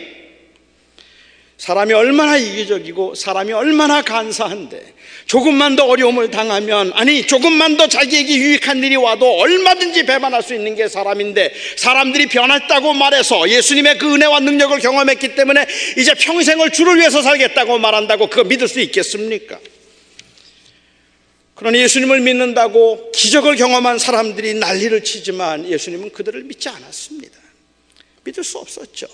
사람이 1.57 1.93
얼마나 1.93 2.37
이기적이고 2.37 3.15
사람이 3.15 3.51
얼마나 3.51 4.01
간사한데 4.01 4.93
조금만 5.25 5.75
더 5.75 5.85
어려움을 5.85 6.29
당하면 6.29 6.91
아니 6.93 7.25
조금만 7.25 7.77
더 7.77 7.87
자기에게 7.87 8.35
유익한 8.35 8.83
일이 8.83 8.95
와도 8.95 9.39
얼마든지 9.39 10.05
배반할 10.05 10.43
수 10.43 10.53
있는 10.53 10.75
게 10.75 10.87
사람인데 10.87 11.53
사람들이 11.77 12.27
변했다고 12.27 12.93
말해서 12.93 13.49
예수님의 13.49 13.97
그 13.97 14.13
은혜와 14.13 14.39
능력을 14.41 14.77
경험했기 14.79 15.35
때문에 15.35 15.65
이제 15.97 16.13
평생을 16.13 16.71
주를 16.71 16.97
위해서 16.97 17.21
살겠다고 17.21 17.79
말한다고 17.79 18.27
그거 18.27 18.43
믿을 18.43 18.67
수 18.67 18.79
있겠습니까? 18.79 19.59
그러니 21.55 21.79
예수님을 21.79 22.21
믿는다고 22.21 23.11
기적을 23.11 23.55
경험한 23.55 23.97
사람들이 23.97 24.53
난리를 24.53 25.03
치지만 25.03 25.67
예수님은 25.67 26.11
그들을 26.11 26.43
믿지 26.43 26.69
않았습니다. 26.69 27.46
믿을 28.27 28.43
수 28.43 28.57
없었죠. 28.57 29.07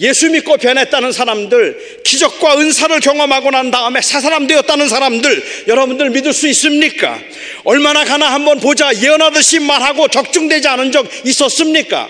예수 0.00 0.30
믿고 0.30 0.56
변했다는 0.56 1.12
사람들, 1.12 2.02
기적과 2.04 2.58
은사를 2.58 2.98
경험하고 3.00 3.50
난 3.50 3.70
다음에 3.70 4.00
새 4.00 4.20
사람 4.20 4.46
되었다는 4.46 4.88
사람들, 4.88 5.66
여러분들 5.68 6.10
믿을 6.10 6.32
수 6.32 6.48
있습니까? 6.48 7.18
얼마나 7.64 8.04
가나 8.04 8.32
한번 8.32 8.58
보자 8.58 8.90
예언하듯이 8.94 9.60
말하고 9.60 10.08
적중되지 10.08 10.66
않은 10.68 10.92
적 10.92 11.06
있었습니까? 11.26 12.08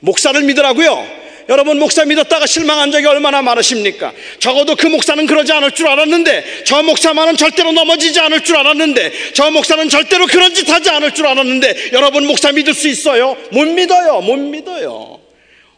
목사를 0.00 0.40
믿으라고요? 0.42 1.24
여러분 1.48 1.78
목사 1.78 2.04
믿었다가 2.04 2.46
실망한 2.46 2.90
적이 2.90 3.06
얼마나 3.06 3.42
많으십니까? 3.42 4.12
적어도 4.38 4.76
그 4.76 4.86
목사는 4.86 5.26
그러지 5.26 5.52
않을 5.52 5.72
줄 5.72 5.88
알았는데 5.88 6.64
저 6.64 6.82
목사만은 6.82 7.36
절대로 7.36 7.72
넘어지지 7.72 8.18
않을 8.20 8.44
줄 8.44 8.56
알았는데 8.56 9.32
저 9.34 9.50
목사는 9.50 9.88
절대로 9.88 10.26
그런 10.26 10.54
짓 10.54 10.68
하지 10.68 10.88
않을 10.90 11.12
줄 11.12 11.26
알았는데 11.26 11.90
여러분 11.92 12.26
목사 12.26 12.50
믿을 12.52 12.72
수 12.72 12.88
있어요? 12.88 13.36
못 13.50 13.66
믿어요. 13.66 14.20
못 14.20 14.36
믿어요. 14.36 15.23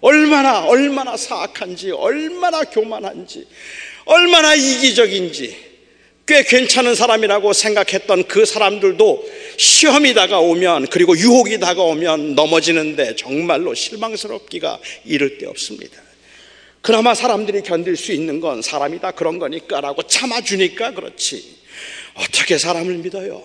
얼마나 0.06 0.60
얼마나 0.60 1.16
사악한지 1.16 1.90
얼마나 1.90 2.62
교만한지 2.62 3.44
얼마나 4.04 4.54
이기적인지 4.54 5.66
꽤 6.26 6.44
괜찮은 6.44 6.94
사람이라고 6.94 7.52
생각했던 7.52 8.28
그 8.28 8.44
사람들도 8.44 9.24
시험이 9.56 10.14
다가오면 10.14 10.86
그리고 10.88 11.16
유혹이 11.16 11.58
다가오면 11.58 12.36
넘어지는데 12.36 13.16
정말로 13.16 13.74
실망스럽기가 13.74 14.78
이를 15.04 15.38
데 15.38 15.46
없습니다. 15.46 16.00
그나마 16.82 17.14
사람들이 17.14 17.62
견딜 17.62 17.96
수 17.96 18.12
있는 18.12 18.38
건 18.38 18.62
사람이 18.62 19.00
다 19.00 19.10
그런 19.10 19.40
거니까라고 19.40 20.04
참아주니까 20.04 20.92
그렇지. 20.92 21.56
어떻게 22.14 22.58
사람을 22.58 22.98
믿어요? 22.98 23.42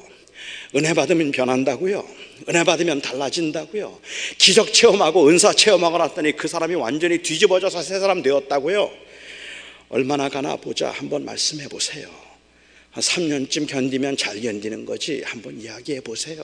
은혜 0.75 0.93
받으면 0.93 1.31
변한다고요? 1.31 2.05
은혜 2.49 2.63
받으면 2.63 3.01
달라진다고요. 3.01 3.99
기적 4.37 4.73
체험하고 4.73 5.27
은사 5.29 5.53
체험하고 5.53 5.97
났더니 5.97 6.35
그 6.35 6.47
사람이 6.47 6.75
완전히 6.75 7.19
뒤집어져서 7.19 7.81
새 7.83 7.99
사람 7.99 8.21
되었다고요. 8.21 8.91
얼마나 9.89 10.29
가나 10.29 10.55
보자 10.55 10.89
한번 10.89 11.25
말씀해 11.25 11.67
보세요. 11.67 12.09
한 12.91 13.01
3년쯤 13.01 13.67
견디면 13.67 14.17
잘 14.17 14.41
견디는 14.41 14.85
거지 14.85 15.21
한번 15.25 15.59
이야기해 15.59 16.01
보세요. 16.01 16.41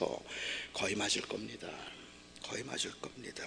거의 0.72 0.94
맞을 0.94 1.22
겁니다. 1.22 1.68
거의 2.42 2.62
맞을 2.64 2.90
겁니다. 3.00 3.44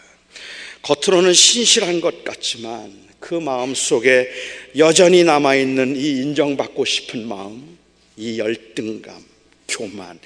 겉으로는 0.84 1.34
신실한 1.34 2.02
것 2.02 2.24
같지만 2.24 3.10
그 3.20 3.36
마음 3.36 3.74
속에 3.76 4.32
여전히 4.78 5.24
남아있는 5.24 5.96
이 5.96 6.22
인정받고 6.22 6.86
싶은 6.86 7.28
마음, 7.28 7.78
이 8.18 8.40
열등감, 8.40 9.24
교만, 9.68 10.20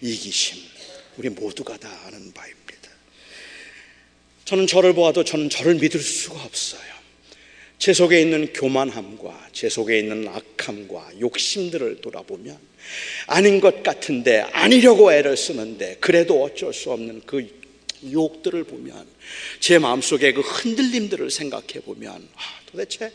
이기심, 0.00 0.62
우리 1.16 1.28
모두가 1.28 1.76
다 1.76 1.88
아는 2.06 2.32
바입니다. 2.32 2.90
저는 4.44 4.66
저를 4.66 4.94
보아도 4.94 5.24
저는 5.24 5.50
저를 5.50 5.74
믿을 5.76 6.00
수가 6.00 6.42
없어요. 6.44 6.96
제 7.78 7.92
속에 7.92 8.20
있는 8.20 8.52
교만함과 8.52 9.50
제 9.52 9.68
속에 9.68 9.98
있는 9.98 10.28
악함과 10.28 11.20
욕심들을 11.20 12.00
돌아보면 12.00 12.58
아닌 13.26 13.60
것 13.60 13.82
같은데 13.82 14.40
아니려고 14.52 15.12
애를 15.12 15.36
쓰는데 15.36 15.98
그래도 16.00 16.42
어쩔 16.42 16.72
수 16.72 16.90
없는 16.92 17.22
그 17.26 17.48
유혹들을 18.02 18.64
보면 18.64 19.06
제 19.60 19.78
마음속에 19.78 20.32
그 20.32 20.40
흔들림들을 20.40 21.30
생각해 21.30 21.80
보면 21.84 22.28
아, 22.34 22.40
도대체 22.66 23.10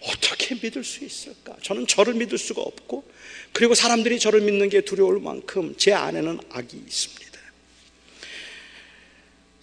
어떻게 0.00 0.54
믿을 0.54 0.84
수 0.84 1.04
있을까? 1.04 1.56
저는 1.62 1.86
저를 1.86 2.14
믿을 2.14 2.36
수가 2.36 2.60
없고 2.62 3.04
그리고 3.52 3.74
사람들이 3.74 4.18
저를 4.18 4.42
믿는 4.42 4.68
게 4.68 4.80
두려울 4.82 5.20
만큼 5.20 5.74
제 5.76 5.92
안에는 5.92 6.40
악이 6.50 6.76
있습니다. 6.76 7.23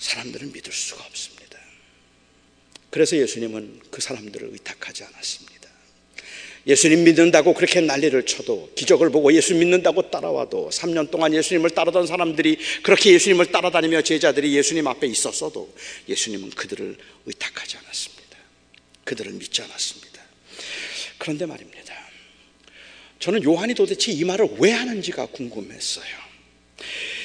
사람들은 0.02 0.52
믿을 0.52 0.74
수가 0.74 1.04
없습니다. 1.06 1.60
그래서 2.90 3.16
예수님은 3.16 3.82
그 3.92 4.02
사람들을 4.02 4.50
의탁하지 4.52 5.04
않았습니다. 5.06 5.62
예수님 6.68 7.04
믿는다고 7.06 7.54
그렇게 7.54 7.82
난리를 7.82 8.24
쳐도 8.26 8.74
기적을 8.76 9.10
보고 9.10 9.34
예수 9.34 9.56
믿는다고 9.56 10.12
따라와도 10.12 10.70
3년 10.72 11.10
동안 11.10 11.34
예수님을 11.34 11.72
따르던 11.72 12.06
사람들이 12.06 12.58
그렇게 12.84 13.14
예수님을 13.14 13.48
따라다니며 13.52 14.02
제자들이 14.02 14.56
예수님 14.56 14.86
앞에 14.88 15.08
있었어도 15.08 15.74
예수님은 16.08 16.52
그들을 16.52 16.98
의탁하지 17.26 17.78
않았습니다. 17.78 18.38
그들을 19.06 19.32
믿지 19.34 19.62
않았습니다. 19.64 20.22
그런데 21.18 21.46
말입니다. 21.46 21.96
저는 23.20 23.44
요한이 23.44 23.74
도대체 23.76 24.12
이 24.12 24.24
말을 24.24 24.48
왜 24.58 24.72
하는지가 24.72 25.28
궁금했어요. 25.28 26.06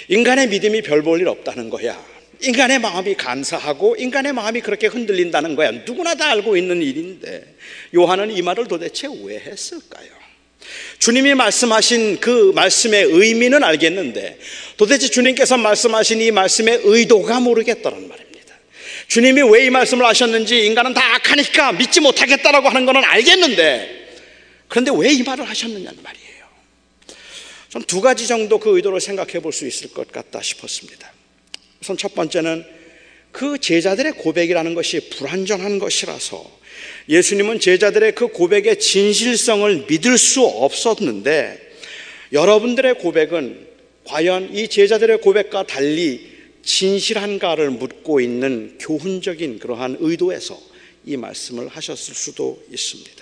인간의 0.08 0.48
믿음이 0.48 0.82
별 0.82 1.02
볼 1.02 1.20
일 1.20 1.28
없다는 1.28 1.68
거야. 1.70 2.15
인간의 2.40 2.79
마음이 2.81 3.14
간사하고 3.14 3.96
인간의 3.99 4.33
마음이 4.33 4.61
그렇게 4.61 4.87
흔들린다는 4.88 5.57
거야. 5.57 5.70
누구나 5.70 6.14
다 6.14 6.31
알고 6.31 6.57
있는 6.57 6.83
일인데 6.83 7.57
요한은 7.94 8.31
이 8.31 8.42
말을 8.42 8.66
도대체 8.68 9.09
왜 9.25 9.38
했을까요? 9.38 10.09
주님이 10.99 11.35
말씀하신 11.35 12.20
그 12.20 12.53
말씀의 12.55 13.05
의미는 13.05 13.62
알겠는데 13.62 14.38
도대체 14.77 15.09
주님께서 15.09 15.57
말씀하신 15.57 16.20
이 16.20 16.31
말씀의 16.31 16.81
의도가 16.85 17.40
모르겠다는 17.40 18.09
말입니다. 18.09 18.55
주님이 19.09 19.42
왜 19.42 19.66
이 19.66 19.70
말씀을 19.70 20.05
하셨는지 20.05 20.66
인간은 20.66 20.92
다 20.94 21.14
악하니까 21.14 21.72
믿지 21.72 22.01
못하겠다라고 22.01 22.68
하는 22.68 22.85
것은 22.87 23.05
알겠는데 23.05 24.09
그런데 24.68 24.90
왜 24.94 25.12
이 25.12 25.22
말을 25.22 25.49
하셨느냐는 25.49 26.03
말이에요. 26.03 26.27
전 27.68 27.83
두 27.83 28.01
가지 28.01 28.27
정도 28.27 28.59
그 28.59 28.75
의도를 28.77 29.01
생각해 29.01 29.40
볼 29.40 29.53
수 29.53 29.66
있을 29.66 29.90
것 29.92 30.11
같다 30.11 30.42
싶었습니다. 30.42 31.12
우선 31.87 31.96
첫 31.96 32.16
번째는 32.16 32.64
그 33.31 33.59
제자들의 33.59 34.12
고백이라는 34.14 34.75
것이 34.75 35.09
불완전한 35.09 35.79
것이라서 35.79 36.59
예수님은 37.09 37.61
제자들의 37.61 38.16
그 38.16 38.27
고백의 38.27 38.81
진실성을 38.81 39.85
믿을 39.87 40.18
수 40.18 40.42
없었는데 40.42 41.75
여러분들의 42.33 42.94
고백은 42.94 43.68
과연 44.03 44.53
이 44.53 44.66
제자들의 44.66 45.20
고백과 45.20 45.68
달리 45.68 46.27
진실한가를 46.64 47.70
묻고 47.70 48.20
있는 48.20 48.79
교훈적인 48.81 49.61
그러한 49.61 49.99
의도에서 50.01 50.61
이 51.05 51.16
말씀을 51.16 51.68
하셨을 51.68 52.14
수도 52.14 52.61
있습니다. 52.72 53.15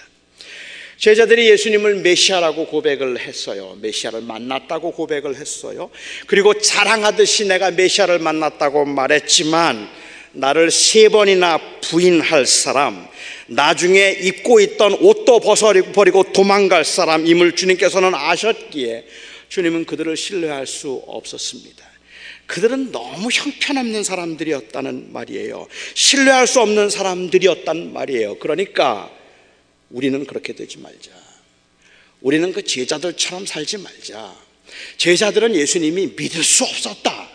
제자들이 1.04 1.50
예수님을 1.50 1.96
메시아라고 1.96 2.64
고백을 2.64 3.20
했어요. 3.20 3.76
메시아를 3.82 4.22
만났다고 4.22 4.92
고백을 4.92 5.36
했어요. 5.36 5.90
그리고 6.26 6.58
자랑하듯이 6.58 7.46
내가 7.46 7.70
메시아를 7.72 8.20
만났다고 8.20 8.86
말했지만 8.86 9.86
나를 10.32 10.70
세 10.70 11.10
번이나 11.10 11.60
부인할 11.82 12.46
사람, 12.46 13.06
나중에 13.48 14.12
입고 14.12 14.60
있던 14.60 14.94
옷도 14.94 15.40
벗어버리고 15.40 16.32
도망갈 16.32 16.86
사람임을 16.86 17.52
주님께서는 17.52 18.14
아셨기에 18.14 19.04
주님은 19.50 19.84
그들을 19.84 20.16
신뢰할 20.16 20.66
수 20.66 21.02
없었습니다. 21.06 21.84
그들은 22.46 22.92
너무 22.92 23.28
형편없는 23.30 24.04
사람들이었다는 24.04 25.12
말이에요. 25.12 25.66
신뢰할 25.92 26.46
수 26.46 26.62
없는 26.62 26.88
사람들이었단 26.88 27.92
말이에요. 27.92 28.38
그러니까 28.38 29.10
우리는 29.94 30.26
그렇게 30.26 30.52
되지 30.52 30.78
말자. 30.78 31.12
우리는 32.20 32.52
그 32.52 32.64
제자들처럼 32.64 33.46
살지 33.46 33.78
말자. 33.78 34.34
제자들은 34.96 35.54
예수님이 35.54 36.14
믿을 36.16 36.42
수 36.42 36.64
없었다. 36.64 37.28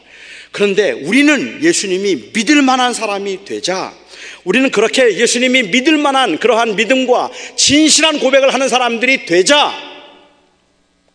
그런데 0.52 0.92
우리는 0.92 1.64
예수님이 1.64 2.32
믿을 2.34 2.62
만한 2.62 2.94
사람이 2.94 3.46
되자. 3.46 3.98
우리는 4.44 4.70
그렇게 4.72 5.18
예수님이 5.18 5.64
믿을 5.64 5.98
만한 5.98 6.38
그러한 6.38 6.76
믿음과 6.76 7.32
진실한 7.56 8.20
고백을 8.20 8.54
하는 8.54 8.68
사람들이 8.68 9.26
되자. 9.26 9.72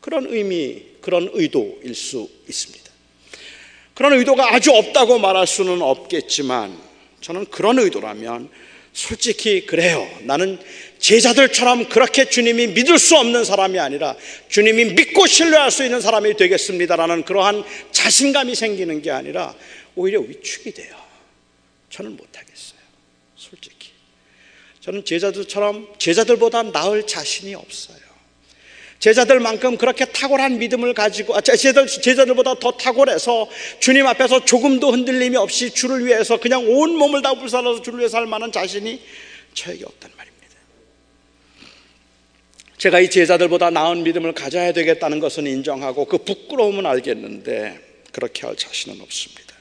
그런 0.01 0.27
의미, 0.31 0.83
그런 1.03 1.29
의도일 1.35 1.95
수 1.95 2.27
있습니다. 2.49 2.91
그런 3.93 4.15
의도가 4.15 4.55
아주 4.55 4.71
없다고 4.73 5.19
말할 5.19 5.47
수는 5.47 5.83
없겠지만 5.83 6.79
저는 7.21 7.47
그런 7.47 7.79
의도라면 7.79 8.49
솔직히 8.95 9.67
그래요. 9.67 10.09
나는 10.23 10.59
제자들처럼 10.99 11.89
그렇게 11.89 12.25
주님이 12.25 12.69
믿을 12.69 12.99
수 12.99 13.17
없는 13.17 13.45
사람이 13.45 13.79
아니라 13.79 14.17
주님이 14.49 14.95
믿고 14.95 15.27
신뢰할 15.27 15.71
수 15.71 15.85
있는 15.85 16.01
사람이 16.01 16.37
되겠습니다라는 16.37 17.25
그러한 17.25 17.65
자신감이 17.93 18.55
생기는 18.55 19.03
게 19.03 19.11
아니라 19.11 19.55
오히려 19.95 20.21
위축이 20.21 20.73
돼요. 20.73 20.95
저는 21.91 22.17
못하겠어요. 22.17 22.81
솔직히. 23.37 23.91
저는 24.81 25.05
제자들처럼 25.05 25.95
제자들보다 25.99 26.63
나을 26.65 27.07
자신이 27.07 27.55
없어요. 27.55 28.05
제자들만큼 28.99 29.77
그렇게 29.77 30.07
탁월한 30.07 30.59
믿음을 30.59 30.95
가지고 30.95 31.37
아, 31.37 31.41
제자들, 31.43 31.87
제자들보다 31.87 32.55
더 32.55 32.73
탁월해서 32.73 33.51
주님 33.79 34.07
앞에서 34.07 34.45
조금도 34.45 34.93
흔들림이 34.93 35.37
없이 35.37 35.71
주를 35.71 36.07
위해서 36.07 36.39
그냥 36.39 36.67
온 36.67 36.97
몸을 36.97 37.21
다 37.21 37.35
불살라서 37.35 37.83
주를 37.83 37.99
위해서 37.99 38.13
살 38.13 38.27
만한 38.27 38.51
자신이 38.51 39.03
저에게 39.53 39.85
없단 39.85 40.11
말입니다. 40.17 40.34
제가 42.85 43.01
이 43.01 43.09
제자들보다 43.09 43.71
나은 43.71 44.03
믿음을 44.03 44.35
가져야 44.35 44.75
되겠다는 44.75 45.19
것은 45.19 45.47
인정하고 45.47 46.05
그 46.05 46.19
부끄러움은 46.19 46.85
알겠는데 46.85 47.81
그렇게 48.13 48.47
할 48.47 48.57
자신은 48.57 49.01
없습니다. 49.01 49.55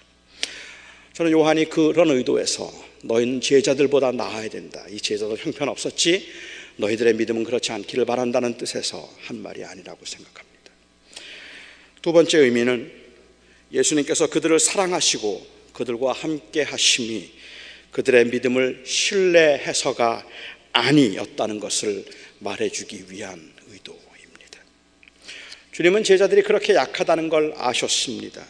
저는 1.14 1.32
요한이 1.32 1.70
그런 1.70 2.10
의도에서 2.10 2.70
너희는 3.04 3.40
제자들보다 3.40 4.12
나아야 4.12 4.50
된다. 4.50 4.84
이 4.90 5.00
제자들 5.00 5.38
형편 5.38 5.70
없었지 5.70 6.28
너희들의 6.76 7.14
믿음은 7.14 7.46
그렇지 7.46 7.72
않기를 7.72 8.04
바란다는 8.04 8.58
뜻에서 8.58 9.10
한 9.22 9.42
말이 9.42 9.64
아니라고 9.64 10.04
생각합니다. 10.04 10.72
두 12.02 12.12
번째 12.12 12.40
의미는 12.40 12.92
예수님께서 13.72 14.28
그들을 14.32 14.60
사랑하시고 14.60 15.48
그들과 15.72 16.12
함께 16.12 16.64
하심이 16.64 17.32
그들의 17.92 18.26
믿음을 18.26 18.84
신뢰해서가 18.86 20.28
아니었다는 20.74 21.62
것을 21.62 22.04
말해주기 22.43 23.06
위한 23.10 23.53
의도입니다. 23.71 24.60
주님은 25.71 26.03
제자들이 26.03 26.43
그렇게 26.43 26.75
약하다는 26.75 27.29
걸 27.29 27.53
아셨습니다. 27.58 28.45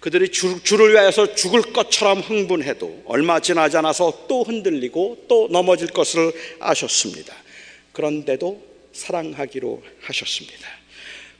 그들이 0.00 0.28
주, 0.30 0.58
를 0.76 0.92
위하여서 0.92 1.34
죽을 1.34 1.62
것처럼 1.72 2.20
흥분해도 2.20 3.04
얼마 3.06 3.40
지나지 3.40 3.76
않아서 3.78 4.26
또 4.28 4.42
흔들리고 4.42 5.26
또 5.28 5.48
넘어질 5.50 5.88
것을 5.88 6.32
아셨습니다. 6.60 7.34
그런데도 7.92 8.62
사랑하기로 8.92 9.82
하셨습니다. 10.02 10.68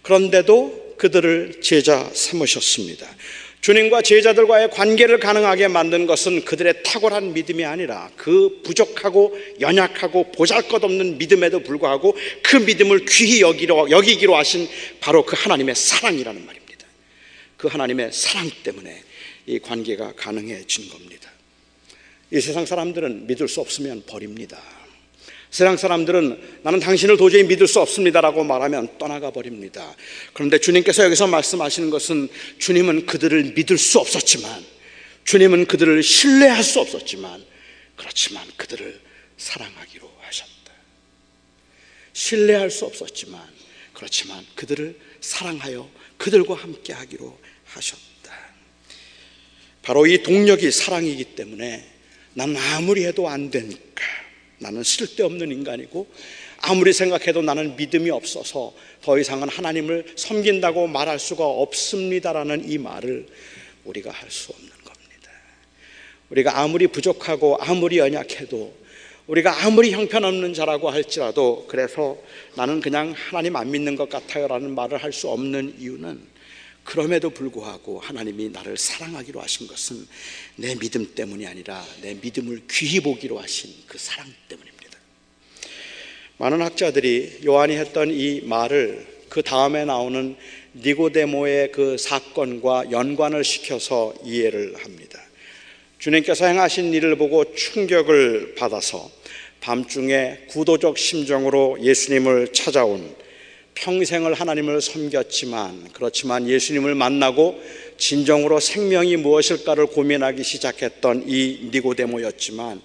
그런데도 0.03 0.95
그들을 0.97 1.61
제자 1.61 2.11
삼으셨습니다. 2.15 3.07
주님과 3.65 4.03
제자들과의 4.03 4.73
관계를 4.73 5.19
가능하게 5.19 5.69
만든 5.69 6.05
것은 6.05 6.45
그들의 6.45 6.83
탁월한 6.83 7.33
믿음이 7.33 7.65
아니라 7.65 8.11
그 8.15 8.61
부족하고 8.63 9.35
연약하고 9.59 10.33
보잘 10.33 10.69
것 10.69 10.85
없는 10.85 11.17
믿음에도 11.17 11.61
불구하고 11.61 12.15
그 12.43 12.59
믿음을 12.59 13.07
귀히 13.07 13.41
여기로, 13.41 13.89
여기기로 13.89 14.37
하신 14.37 14.69
바로 15.01 15.25
그 15.25 15.35
하나님의 15.35 15.77
사랑이라는 15.77 16.45
말입니다. 16.45 16.87
그 17.57 17.69
하나님의 17.69 18.13
사랑 18.13 18.51
때문에 18.63 19.03
이 19.47 19.59
관계가 19.59 20.13
가능해진 20.15 20.91
겁니다. 20.91 21.31
이 22.33 22.43
세상 22.43 22.67
사람들은 22.67 23.27
믿을 23.29 23.49
수 23.49 23.63
없으면 23.63 24.03
버립니다. 24.07 24.61
세상 25.55 25.77
사람들은 25.77 26.63
나는 26.65 26.81
당신을 26.81 27.17
도저히 27.17 27.45
믿을 27.45 27.69
수 27.69 27.79
없습니다라고 27.79 28.43
말하면 28.43 28.99
떠나가 28.99 29.31
버립니다. 29.31 29.95
그런데 30.33 30.59
주님께서 30.59 31.05
여기서 31.05 31.29
말씀하시는 31.29 31.91
것은 31.91 32.29
주님은 32.59 33.07
그들을 33.07 33.53
믿을 33.55 33.79
수 33.79 34.01
없었지만 34.01 34.65
주님은 35.23 35.67
그들을 35.67 36.03
신뢰할 36.03 36.65
수 36.65 36.81
없었지만 36.81 37.45
그렇지만 37.95 38.45
그들을 38.57 39.01
사랑하기로 39.37 40.11
하셨다. 40.23 40.73
신뢰할 42.13 42.69
수 42.73 42.87
없었지만 42.87 43.41
그렇지만 43.93 44.45
그들을 44.57 44.99
사랑하여 45.21 45.89
그들과 46.17 46.55
함께 46.57 46.93
하기로 46.93 47.39
하셨다. 47.67 48.03
바로 49.83 50.05
이 50.09 50.21
동력이 50.21 50.73
사랑이기 50.73 51.37
때문에 51.37 51.89
난 52.33 52.57
아무리 52.57 53.05
해도 53.05 53.29
안 53.29 53.53
되니까 53.53 54.24
나는 54.65 54.83
쓸데없는 54.83 55.53
인간이고 55.53 56.07
아무리 56.63 56.95
생각해도 56.95 57.43
나는 57.43 57.77
믿음이 57.77 58.09
없어서 58.11 58.75
더 59.03 59.19
이상은 59.19 59.49
하나님을 59.51 60.15
섬긴다고 60.17 60.87
말할 60.87 61.19
수가 61.19 61.45
없습니다라는 61.45 62.71
이 62.71 62.79
말을 62.79 63.27
우리가 63.85 64.11
할 64.11 64.31
수 64.31 64.53
없는 64.53 64.71
겁니다. 64.71 65.31
우리가 66.31 66.59
아무리 66.59 66.87
부족하고 66.87 67.59
아무리 67.61 67.99
연약해도 67.99 68.75
우리가 69.27 69.65
아무리 69.65 69.93
형편없는 69.93 70.55
자라고 70.55 70.89
할지라도 70.89 71.67
그래서 71.69 72.17
나는 72.57 72.81
그냥 72.81 73.15
하나님 73.17 73.57
안 73.57 73.71
믿는 73.71 73.97
것 73.97 74.09
같아요라는 74.09 74.75
말을 74.75 74.97
할 75.03 75.13
수 75.13 75.29
없는 75.29 75.77
이유는 75.79 76.35
그럼에도 76.85 77.31
불구하고 77.31 77.99
하나님이 77.99 78.51
나를 78.51 78.77
사랑하기로 78.77 79.41
하신 79.41 79.67
것은 79.67 80.07
내 80.57 80.75
믿음 80.77 81.15
때문이 81.15 81.47
아니라 81.47 81.85
내 82.03 82.15
믿음을 82.15 82.63
귀히 82.71 83.01
보기로 83.01 83.39
하신 83.41 83.75
그 83.87 83.99
사랑 83.99 84.33
때문입니다. 84.49 84.99
많은 86.37 86.61
학자들이 86.61 87.41
요한이 87.45 87.77
했던 87.77 88.11
이 88.11 88.43
말을 88.43 89.07
그 89.29 89.43
다음에 89.43 89.85
나오는 89.85 90.37
니고데모의 90.77 91.73
그 91.73 91.97
사건과 91.97 92.91
연관을 92.91 93.45
시켜서 93.45 94.15
이해를 94.25 94.77
합니다. 94.85 95.21
주님께서 95.99 96.47
행하신 96.47 96.93
일을 96.93 97.17
보고 97.17 97.55
충격을 97.55 98.57
받아서 98.57 99.11
밤중에 99.61 100.47
구도적 100.49 100.99
심정으로 100.99 101.79
예수님을 101.81 102.53
찾아온 102.53 103.17
평생을 103.75 104.35
하나님을 104.35 104.81
섬겼지만 104.81 105.91
그렇지만 105.93 106.49
예수님을 106.49 106.95
만나고 106.95 107.61
진정으로 107.99 108.61
생명이 108.61 109.17
무엇일까를 109.17 109.87
고민하기 109.87 110.43
시작했던 110.43 111.25
이 111.27 111.71
니고데모였지만 111.73 112.81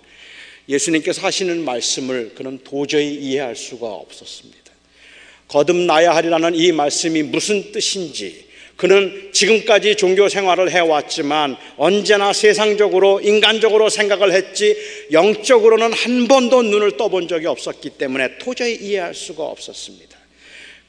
예수님께서 0.67 1.21
하시는 1.21 1.63
말씀을 1.63 2.33
그는 2.35 2.59
도저히 2.63 3.15
이해할 3.15 3.55
수가 3.55 3.87
없었습니다. 3.87 4.59
거듭나야 5.47 6.15
하리라는 6.15 6.55
이 6.55 6.71
말씀이 6.71 7.23
무슨 7.23 7.71
뜻인지 7.71 8.49
그는 8.75 9.31
지금까지 9.33 9.95
종교 9.95 10.29
생활을 10.29 10.71
해왔지만 10.71 11.57
언제나 11.75 12.31
세상적으로 12.31 13.19
인간적으로 13.19 13.89
생각을 13.89 14.31
했지 14.31 14.77
영적으로는 15.11 15.91
한 15.91 16.27
번도 16.27 16.61
눈을 16.63 16.95
떠본 16.95 17.27
적이 17.27 17.47
없었기 17.47 17.89
때문에 17.91 18.37
도저히 18.37 18.75
이해할 18.75 19.13
수가 19.13 19.43
없었습니다. 19.43 20.18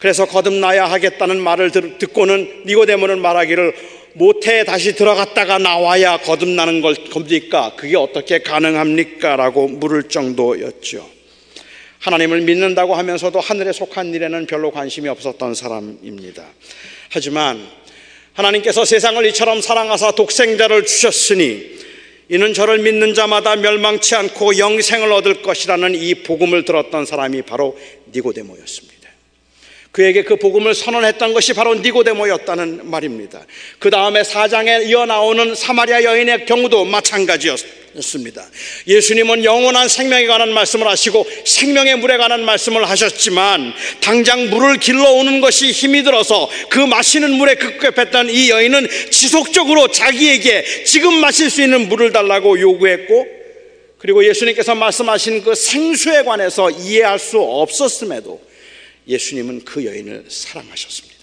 그래서 0.00 0.24
거듭나야 0.24 0.90
하겠다는 0.90 1.40
말을 1.40 1.70
듣고는 1.70 2.62
니고데모는 2.66 3.20
말하기를 3.20 3.74
모태에 4.14 4.64
다시 4.64 4.94
들어갔다가 4.94 5.58
나와야 5.58 6.16
거듭나는 6.16 6.80
걸 6.80 6.94
겁니까? 7.10 7.74
그게 7.76 7.96
어떻게 7.96 8.40
가능합니까? 8.40 9.36
라고 9.36 9.68
물을 9.68 10.04
정도였죠. 10.04 11.08
하나님을 12.00 12.40
믿는다고 12.40 12.94
하면서도 12.94 13.40
하늘에 13.40 13.72
속한 13.72 14.14
일에는 14.14 14.46
별로 14.46 14.70
관심이 14.70 15.08
없었던 15.08 15.54
사람입니다. 15.54 16.44
하지만 17.10 17.68
하나님께서 18.32 18.86
세상을 18.86 19.24
이처럼 19.26 19.60
사랑하사 19.60 20.12
독생자를 20.12 20.86
주셨으니 20.86 21.78
이는 22.30 22.54
저를 22.54 22.78
믿는 22.78 23.12
자마다 23.12 23.56
멸망치 23.56 24.14
않고 24.14 24.56
영생을 24.56 25.12
얻을 25.12 25.42
것이라는 25.42 25.94
이 25.94 26.14
복음을 26.14 26.64
들었던 26.64 27.04
사람이 27.04 27.42
바로 27.42 27.76
니고데모였습니다. 28.14 28.99
그에게 29.92 30.22
그 30.22 30.37
복음을 30.37 30.72
선언했던 30.72 31.35
것이 31.35 31.53
바로 31.53 31.74
니고데모였다는 31.74 32.88
말입니다. 32.88 33.44
그 33.81 33.90
다음에 33.90 34.22
사장에 34.22 34.83
이어 34.85 35.05
나오는 35.05 35.55
사마리아 35.55 36.05
여인의 36.05 36.46
경우도 36.46 36.85
마찬가지였습니다. 36.85 38.46
예수님은 38.87 39.42
영원한 39.42 39.88
생명에 39.88 40.26
관한 40.26 40.53
말씀을 40.53 40.87
하시고 40.87 41.26
생명의 41.44 41.96
물에 41.98 42.18
관한 42.18 42.44
말씀을 42.44 42.88
하셨지만 42.88 43.72
당장 44.00 44.48
물을 44.48 44.79
길러오는 44.79 45.40
것이 45.40 45.72
힘이 45.72 46.05
들어서 46.05 46.48
그 46.68 46.79
마시는 46.79 47.33
물에 47.33 47.57
급급했던 47.57 48.31
이 48.31 48.48
여인은 48.50 48.87
지속적으로 49.11 49.88
자기에게 49.88 50.85
지금 50.85 51.14
마실 51.14 51.50
수 51.50 51.62
있는 51.62 51.88
물을 51.88 52.12
달라고 52.12 52.61
요구했고 52.61 53.26
그리고 53.98 54.24
예수님께서 54.24 54.76
말씀하신 54.76 55.42
그 55.42 55.57
생수에 55.57 56.22
관해서 56.22 56.70
이해할 56.70 57.18
수 57.18 57.40
없었음에도 57.40 58.49
예수님은 59.11 59.64
그 59.64 59.85
여인을 59.85 60.27
사랑하셨습니다. 60.29 61.20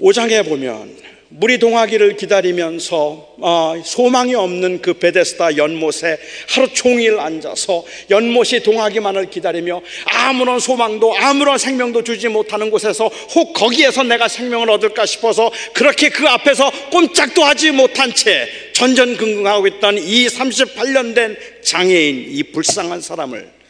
5장에 0.00 0.44
보면 0.46 1.14
물이 1.36 1.58
동하기를 1.58 2.16
기다리면서 2.16 3.34
어, 3.40 3.74
소망이 3.84 4.34
없는 4.34 4.82
그 4.82 4.94
베데스다 4.94 5.56
연못에 5.56 6.18
하루 6.48 6.72
종일 6.72 7.18
앉아서 7.18 7.84
연못이 8.10 8.62
동하기만을 8.62 9.30
기다리며 9.30 9.82
아무런 10.04 10.60
소망도 10.60 11.16
아무런 11.16 11.58
생명도 11.58 12.04
주지 12.04 12.28
못하는 12.28 12.70
곳에서 12.70 13.08
혹 13.08 13.52
거기에서 13.52 14.04
내가 14.04 14.28
생명을 14.28 14.70
얻을까 14.70 15.06
싶어서 15.06 15.50
그렇게 15.72 16.08
그 16.08 16.24
앞에서 16.28 16.70
꼼짝도 16.90 17.42
하지 17.42 17.72
못한 17.72 18.14
채 18.14 18.48
전전긍긍하고 18.74 19.66
있던 19.68 19.98
이 19.98 20.26
38년 20.28 21.14
된 21.14 21.36
장애인 21.64 22.26
이 22.30 22.42
불쌍한 22.44 23.00
사람을 23.00 23.63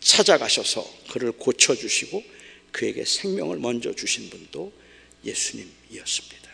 찾아가셔서 0.00 0.84
그를 1.10 1.32
고쳐주시고 1.32 2.24
그에게 2.72 3.04
생명을 3.04 3.58
먼저 3.58 3.94
주신 3.94 4.30
분도 4.30 4.72
예수님이었습니다. 5.24 6.48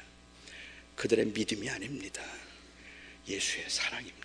그들의 0.96 1.26
믿음이 1.26 1.68
아닙니다. 1.68 2.22
예수의 3.28 3.64
사랑입니다. 3.68 4.24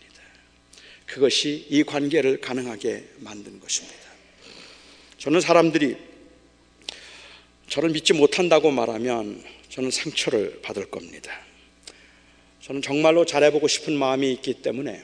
그것이 1.05 1.65
이 1.69 1.83
관계를 1.83 2.39
가능하게 2.39 3.03
만든 3.17 3.59
것입니다. 3.59 3.97
저는 5.17 5.41
사람들이 5.41 5.97
저를 7.67 7.89
믿지 7.89 8.13
못한다고 8.13 8.71
말하면 8.71 9.43
저는 9.69 9.91
상처를 9.91 10.61
받을 10.61 10.89
겁니다. 10.89 11.31
저는 12.61 12.81
정말로 12.81 13.25
잘해보고 13.25 13.67
싶은 13.67 13.97
마음이 13.97 14.31
있기 14.33 14.55
때문에 14.61 15.03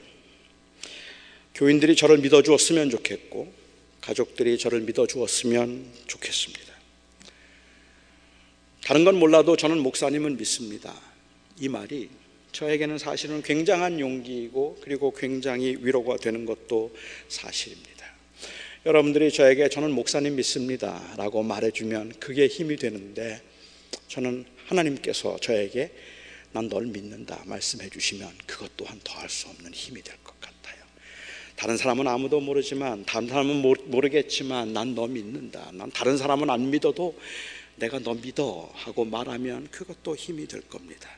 교인들이 1.54 1.96
저를 1.96 2.18
믿어주었으면 2.18 2.90
좋겠고 2.90 3.52
가족들이 4.06 4.56
저를 4.56 4.82
믿어 4.82 5.06
주었으면 5.06 5.84
좋겠습니다. 6.06 6.72
다른 8.84 9.04
건 9.04 9.16
몰라도 9.16 9.56
저는 9.56 9.80
목사님을 9.80 10.30
믿습니다. 10.32 10.94
이 11.60 11.68
말이 11.68 12.08
저에게는 12.52 12.98
사실은 12.98 13.42
굉장한 13.42 13.98
용기이고 13.98 14.78
그리고 14.80 15.12
굉장히 15.12 15.76
위로가 15.80 16.18
되는 16.18 16.46
것도 16.46 16.94
사실입니다. 17.28 18.06
여러분들이 18.86 19.32
저에게 19.32 19.68
저는 19.68 19.90
목사님 19.90 20.36
믿습니다 20.36 21.02
라고 21.16 21.42
말해주면 21.42 22.20
그게 22.20 22.46
힘이 22.46 22.76
되는데 22.76 23.42
저는 24.06 24.44
하나님께서 24.66 25.36
저에게 25.40 25.90
난 26.52 26.68
널 26.68 26.86
믿는다 26.86 27.42
말씀해 27.44 27.90
주시면 27.90 28.30
그것 28.46 28.70
또한 28.76 29.00
더할 29.02 29.28
수 29.28 29.48
없는 29.48 29.74
힘이 29.74 30.00
될것 30.02 30.24
같아요. 30.24 30.35
다른 31.56 31.76
사람은 31.76 32.06
아무도 32.06 32.40
모르지만 32.40 33.04
다른 33.06 33.28
사람은 33.28 33.62
모르겠지만 33.86 34.72
난 34.72 34.94
너 34.94 35.06
믿는다. 35.06 35.70
난 35.72 35.90
다른 35.90 36.16
사람은 36.16 36.50
안 36.50 36.70
믿어도 36.70 37.18
내가 37.76 37.98
너 37.98 38.14
믿어 38.14 38.70
하고 38.74 39.04
말하면 39.04 39.68
그것도 39.70 40.16
힘이 40.16 40.46
될 40.46 40.62
겁니다. 40.62 41.10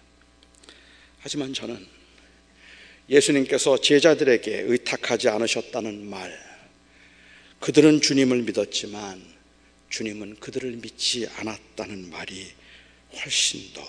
하지만 1.20 1.53
저는 1.53 1.85
예수님께서 3.11 3.81
제자들에게 3.81 4.61
의탁하지 4.61 5.29
않으셨다는 5.29 6.09
말, 6.09 6.38
그들은 7.61 8.01
주님을 8.01 8.42
믿었지만 8.42 9.22
주님은 9.88 10.37
그들을 10.40 10.70
믿지 10.77 11.27
않았다는 11.37 12.11
말이 12.11 12.46
훨씬 13.14 13.72
더 13.72 13.83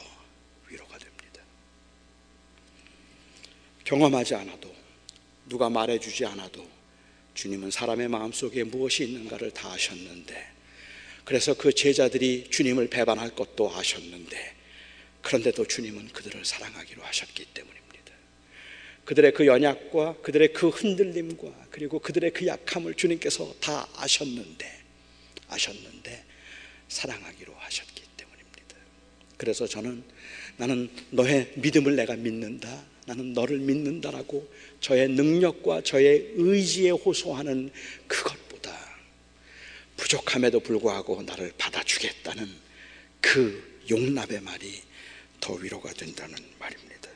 위로가 0.70 0.98
됩니다. 0.98 1.44
경험하지 3.84 4.36
않아도, 4.36 4.74
누가 5.50 5.70
말해주지 5.70 6.26
않아도 6.26 6.66
주님은 7.34 7.72
사람의 7.72 8.08
마음속에 8.08 8.64
무엇이 8.64 9.04
있는가를 9.04 9.52
다 9.52 9.72
아셨는데, 9.72 10.48
그래서 11.26 11.54
그 11.54 11.74
제자들이 11.74 12.48
주님을 12.50 12.90
배반할 12.90 13.36
것도 13.36 13.72
아셨는데, 13.72 14.56
그런데도 15.22 15.66
주님은 15.66 16.10
그들을 16.10 16.44
사랑하기로 16.46 17.04
하셨기 17.04 17.46
때문입니다. 17.54 17.80
그들의 19.06 19.34
그 19.34 19.48
연약과 19.48 20.18
그들의 20.22 20.54
그 20.54 20.70
흔들림과 20.70 21.68
그리고 21.72 22.00
그들의 22.00 22.32
그 22.32 22.46
약함을 22.46 22.94
주님께서 22.94 23.56
다 23.60 23.88
아셨는데 23.96 24.84
아셨는데 25.48 26.26
사랑하기로. 26.88 27.59
그래서 29.40 29.66
저는 29.66 30.04
나는 30.58 30.90
너의 31.12 31.54
믿음을 31.56 31.96
내가 31.96 32.18
믿는다. 32.18 32.86
나는 33.06 33.32
너를 33.32 33.58
믿는다라고 33.60 34.46
저의 34.82 35.08
능력과 35.08 35.82
저의 35.82 36.34
의지에 36.36 36.90
호소하는 36.90 37.72
그것보다 38.06 38.78
부족함에도 39.96 40.60
불구하고 40.60 41.22
나를 41.24 41.54
받아주겠다는 41.58 42.50
그 43.22 43.80
용납의 43.90 44.42
말이 44.42 44.82
더 45.40 45.54
위로가 45.54 45.94
된다는 45.94 46.36
말입니다. 46.60 47.10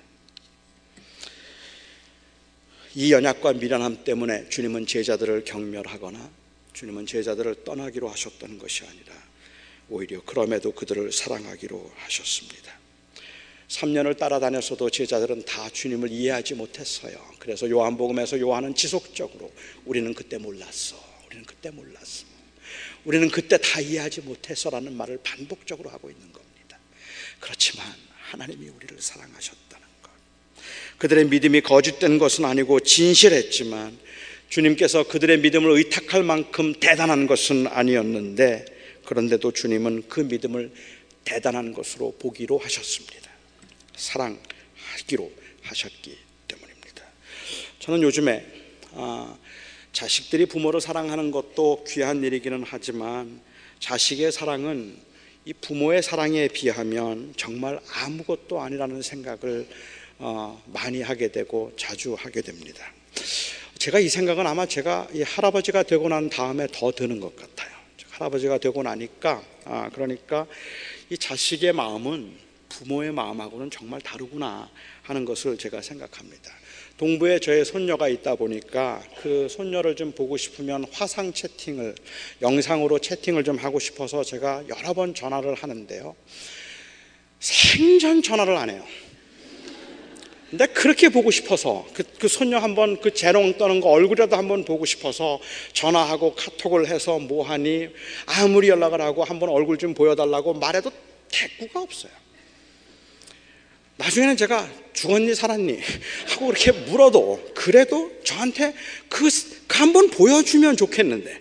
이 2.96 3.12
연약과 3.12 3.54
미련함 3.54 4.06
때문에 4.06 4.48
주님은 4.48 4.88
제자들을 4.88 5.44
경멸하거나 5.44 6.32
주님은 6.72 7.06
제자들을 7.06 7.66
떠나기로 7.66 8.08
하셨던 8.08 8.60
것이 8.60 8.86
아니라 8.86 9.14
오히려 9.90 10.22
그럼에도 10.24 10.72
그들을 10.72 11.12
사랑하기로 11.12 11.92
하셨습니다. 11.96 12.74
3년을 13.68 14.18
따라다녔어도 14.18 14.90
제자들은 14.90 15.46
다 15.46 15.70
주님을 15.70 16.12
이해하지 16.12 16.56
못했어요. 16.56 17.18
그래서 17.40 17.70
요한복음에서 17.70 18.40
요한은 18.40 18.76
지속적으로 18.76 19.52
우리는 19.86 20.14
그때 20.14 20.38
몰랐어. 20.38 20.96
우리는 21.28 21.46
그때 21.46 21.72
몰랐어. 21.72 22.26
우리는 23.06 23.30
그때 23.30 23.58
다 23.58 23.82
이해하지 23.82 24.22
못했어라는 24.22 24.94
말을 24.96 25.20
반복적으로 25.24 25.90
하고 25.90 26.10
있는 26.10 26.32
겁니다. 26.32 26.78
그렇지만 27.40 27.86
하나님이 28.30 28.70
우리를 28.70 28.98
사랑하셨다는 29.00 29.86
것. 30.02 30.12
그들의 31.00 31.26
믿음이 31.26 31.62
거짓된 31.62 32.18
것은 32.18 32.46
아니고 32.46 32.80
진실했지만 32.82 33.98
주님께서 34.50 35.08
그들의 35.08 35.40
믿음을 35.40 35.72
의탁할 35.72 36.24
만큼 36.24 36.74
대단한 36.80 37.28
것은 37.28 37.68
아니었는데 37.68 38.73
그런데도 39.06 39.52
주님은 39.52 40.10
그 40.10 40.22
믿음을 40.22 40.72
대단한 41.24 41.74
것으로 41.74 42.16
보기로 42.20 42.58
하셨습니다. 42.58 43.30
사랑하기로 43.96 45.32
하셨기 45.62 46.18
때문입니다. 46.48 47.04
저는 47.80 48.02
요즘에 48.02 48.46
아, 48.92 49.38
자식들이 49.92 50.46
부모를 50.46 50.82
사랑하는 50.82 51.32
것도 51.32 51.86
귀한 51.88 52.24
일이기는 52.24 52.64
하지만 52.66 53.42
자식의 53.80 54.32
사랑은 54.32 54.98
이 55.46 55.54
부모의 55.54 56.02
사랑에 56.02 56.48
비하면 56.48 57.34
정말 57.36 57.80
아무것도 57.92 58.62
아니라는 58.62 59.02
생각을 59.02 59.68
어, 60.20 60.64
많이 60.68 61.02
하게 61.02 61.32
되고 61.32 61.74
자주 61.76 62.14
하게 62.14 62.42
됩니다. 62.42 62.86
제가 63.78 64.00
이 64.00 64.08
생각은 64.08 64.48
아마 64.48 64.66
제가 64.66 65.10
이 65.14 65.22
할아버지가 65.22 65.84
되고 65.84 66.08
난 66.08 66.30
다음에 66.30 66.68
더 66.72 66.92
드는 66.92 67.20
것 67.20 67.36
같아요. 67.36 67.73
할아버지가 68.24 68.58
되고 68.60 68.84
나니까 68.84 69.44
아, 69.66 69.90
그러니까 69.94 70.46
이 71.10 71.18
자식의 71.18 71.74
마음은 71.74 72.32
부모의 72.70 73.12
마음하고는 73.12 73.70
정말 73.70 74.02
다르구나 74.02 74.70
하는 75.04 75.26
것을 75.26 75.58
제가 75.58 75.82
생각합니다. 75.82 76.52
동부에 76.98 77.40
저의 77.40 77.66
손녀가 77.66 78.08
있다 78.08 78.36
보니까 78.36 79.04
그 79.22 79.48
손녀를 79.50 79.96
좀 79.96 80.12
보고 80.12 80.38
싶으면 80.38 80.86
화상 80.92 81.34
채팅을 81.34 81.96
영상으로 82.42 83.00
채팅을 83.00 83.44
좀 83.44 83.58
하고 83.58 83.80
싶어서 83.80 84.24
제가 84.24 84.64
여러 84.70 84.94
번 84.94 85.14
전화를 85.14 85.56
하는데요. 85.56 86.16
생전 87.40 88.22
전화를 88.22 88.56
안 88.56 88.70
해요. 88.70 88.86
근데 90.54 90.68
그렇게 90.68 91.10
보고 91.10 91.32
싶어서 91.32 91.84
그, 91.96 92.04
그 92.20 92.28
손녀 92.28 92.60
한번 92.60 93.02
그 93.02 93.12
재롱 93.12 93.58
떠는 93.58 93.82
거 93.82 93.90
얼굴이라도 93.90 94.38
한번 94.38 94.64
보고 94.64 94.86
싶어서 94.86 95.40
전화하고 95.74 96.36
카톡을 96.36 96.88
해서 96.90 97.18
뭐 97.18 97.44
하니 97.44 97.88
아무리 98.28 98.70
연락을 98.70 99.02
하고 99.02 99.24
한번 99.24 99.50
얼굴 99.50 99.80
좀 99.80 99.96
보여달라고 99.96 100.54
말해도 100.54 100.92
대꾸가 101.32 101.82
없어요. 101.82 102.12
나중에는 103.98 104.38
제가 104.38 104.70
죽었니 104.94 105.34
살았니 105.34 105.80
하고 106.30 106.46
그렇게 106.46 106.72
물어도 106.72 107.54
그래도 107.56 108.12
저한테 108.24 108.76
그, 109.10 109.28
그 109.66 109.78
한번 109.80 110.12
보여주면 110.12 110.78
좋겠는데 110.78 111.36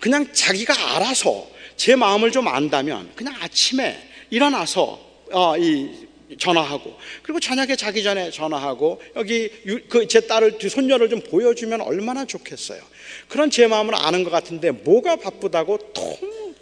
그냥 0.00 0.32
자기가 0.32 0.96
알아서 0.96 1.50
제 1.76 1.96
마음을 1.96 2.32
좀 2.32 2.48
안다면 2.48 3.12
그냥 3.14 3.34
아침에 3.42 3.94
일어나서 4.30 4.98
어, 5.32 5.58
이 5.58 6.03
전화하고 6.38 6.96
그리고 7.22 7.40
저녁에 7.40 7.76
자기 7.76 8.02
전에 8.02 8.30
전화하고 8.30 9.00
여기 9.16 9.48
그 9.88 10.06
제 10.06 10.20
딸을 10.26 10.58
두 10.58 10.68
손녀를 10.68 11.08
좀 11.08 11.20
보여주면 11.20 11.80
얼마나 11.80 12.24
좋겠어요. 12.24 12.80
그런 13.28 13.50
제 13.50 13.66
마음을 13.66 13.94
아는 13.94 14.22
것 14.22 14.30
같은데 14.30 14.70
뭐가 14.70 15.16
바쁘다고 15.16 15.78
통 15.92 16.54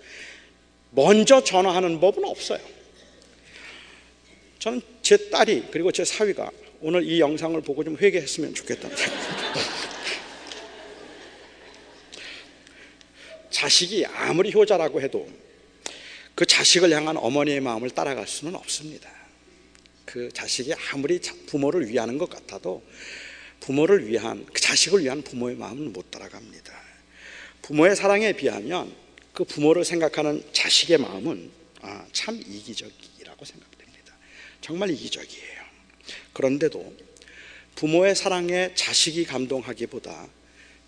먼저 0.91 1.43
전화하는 1.45 2.01
법은 2.01 2.25
없어요. 2.25 2.61
저는 4.59 4.81
제 5.03 5.31
딸이 5.31 5.65
그리고 5.71 5.93
제 5.93 6.05
사위가 6.05 6.51
오늘 6.81 7.05
이 7.05 7.21
영상을 7.21 7.61
보고 7.63 7.85
좀 7.85 7.97
회개했으면 7.97 8.55
좋겠다. 8.55 8.89
자식이 13.51 14.07
아무리 14.07 14.53
효자라고 14.53 15.01
해도 15.01 15.29
그 16.35 16.47
자식을 16.47 16.91
향한 16.93 17.17
어머니의 17.17 17.61
마음을 17.61 17.91
따라갈 17.91 18.27
수는 18.27 18.55
없습니다. 18.55 19.22
그 20.05 20.31
자식이 20.33 20.73
아무리 20.93 21.21
부모를 21.47 21.89
위하는 21.89 22.19
것 22.19 22.29
같아도 22.29 22.83
부모를 23.61 24.09
위한 24.09 24.45
그 24.53 24.61
자식을 24.61 25.05
위한 25.05 25.23
부모의 25.23 25.57
마음은 25.57 25.93
못 25.93 26.11
따라갑니다. 26.11 26.73
부모의 27.63 27.95
사랑에 27.95 28.33
비하면 28.33 28.93
그 29.33 29.45
부모를 29.45 29.85
생각하는 29.85 30.45
자식의 30.53 30.99
마음은 30.99 31.51
아, 31.81 32.07
참 32.13 32.37
이기적이라고 32.37 33.45
생각됩니다. 33.45 34.15
정말 34.61 34.91
이기적이에요. 34.91 35.63
그런데도 36.33 36.95
부모의 37.75 38.15
사랑에 38.15 38.75
자식이 38.75 39.25
감동하기보다 39.25 40.29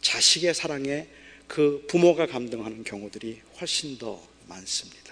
자식의 0.00 0.54
사랑에 0.54 1.08
그 1.46 1.84
부모가 1.88 2.26
감동하는 2.26 2.84
경우들이 2.84 3.40
훨씬 3.60 3.98
더 3.98 4.22
많습니다. 4.46 5.03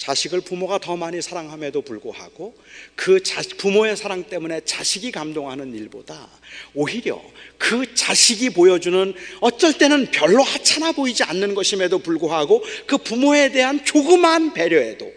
자식을 0.00 0.40
부모가 0.40 0.78
더 0.78 0.96
많이 0.96 1.20
사랑함에도 1.20 1.82
불구하고 1.82 2.56
그 2.94 3.22
자, 3.22 3.42
부모의 3.58 3.98
사랑 3.98 4.24
때문에 4.24 4.62
자식이 4.64 5.12
감동하는 5.12 5.74
일보다 5.74 6.26
오히려 6.72 7.22
그 7.58 7.94
자식이 7.94 8.48
보여주는 8.50 9.12
어쩔 9.42 9.76
때는 9.76 10.10
별로 10.10 10.42
하찮아 10.42 10.92
보이지 10.92 11.22
않는 11.24 11.54
것임에도 11.54 11.98
불구하고 11.98 12.64
그 12.86 12.96
부모에 12.96 13.52
대한 13.52 13.84
조그만 13.84 14.54
배려에도 14.54 15.12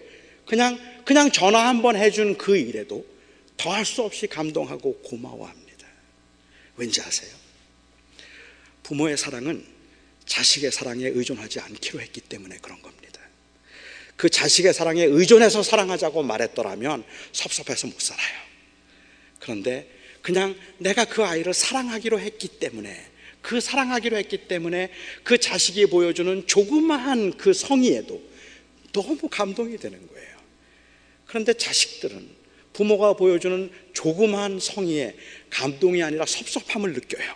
그냥 0.46 0.78
그냥 1.06 1.32
전화 1.32 1.66
한 1.68 1.82
번 1.82 1.96
해준 1.96 2.38
그 2.38 2.58
일에도 2.58 3.06
더할 3.56 3.86
수 3.86 4.02
없이 4.02 4.28
감동하고 4.28 4.96
고마워합니다. 4.98 5.88
왠지 6.76 7.00
아세요? 7.02 7.32
부모의 8.84 9.16
사랑은 9.16 9.66
자식의 10.26 10.74
사랑에 10.74 11.06
의존하지 11.08 11.62
않기로 11.62 12.02
했기 12.02 12.20
때문에 12.20 12.58
그런 12.62 12.82
겁니다. 12.82 13.13
그 14.16 14.30
자식의 14.30 14.74
사랑에 14.74 15.04
의존해서 15.04 15.64
사랑하자고 15.64 16.24
말했더라면 16.24 17.04
섭섭해서 17.32 17.88
못 17.88 18.00
살아요. 18.00 18.38
그런데 19.40 19.90
그냥 20.22 20.56
내가 20.78 21.06
그 21.06 21.24
아이를 21.24 21.54
사랑하기로 21.54 22.20
했기 22.20 22.48
때문에 22.48 23.14
그 23.42 23.60
사랑하기로 23.60 24.18
했기 24.18 24.48
때문에 24.48 24.90
그 25.24 25.38
자식이 25.38 25.88
보여주는 25.88 26.48
조그마한 26.48 27.38
그 27.38 27.54
성의에도 27.54 28.22
너무 28.94 29.28
감동이 29.30 29.78
되는 29.78 30.08
거예요. 30.08 30.34
그런데 31.26 31.54
자식들은 31.54 32.44
부모가 32.72 33.14
보여주는 33.14 33.72
조그마한 33.94 34.60
성의에 34.60 35.16
감동이 35.50 36.02
아니라 36.02 36.26
섭섭함을 36.26 36.94
느껴요. 36.94 37.36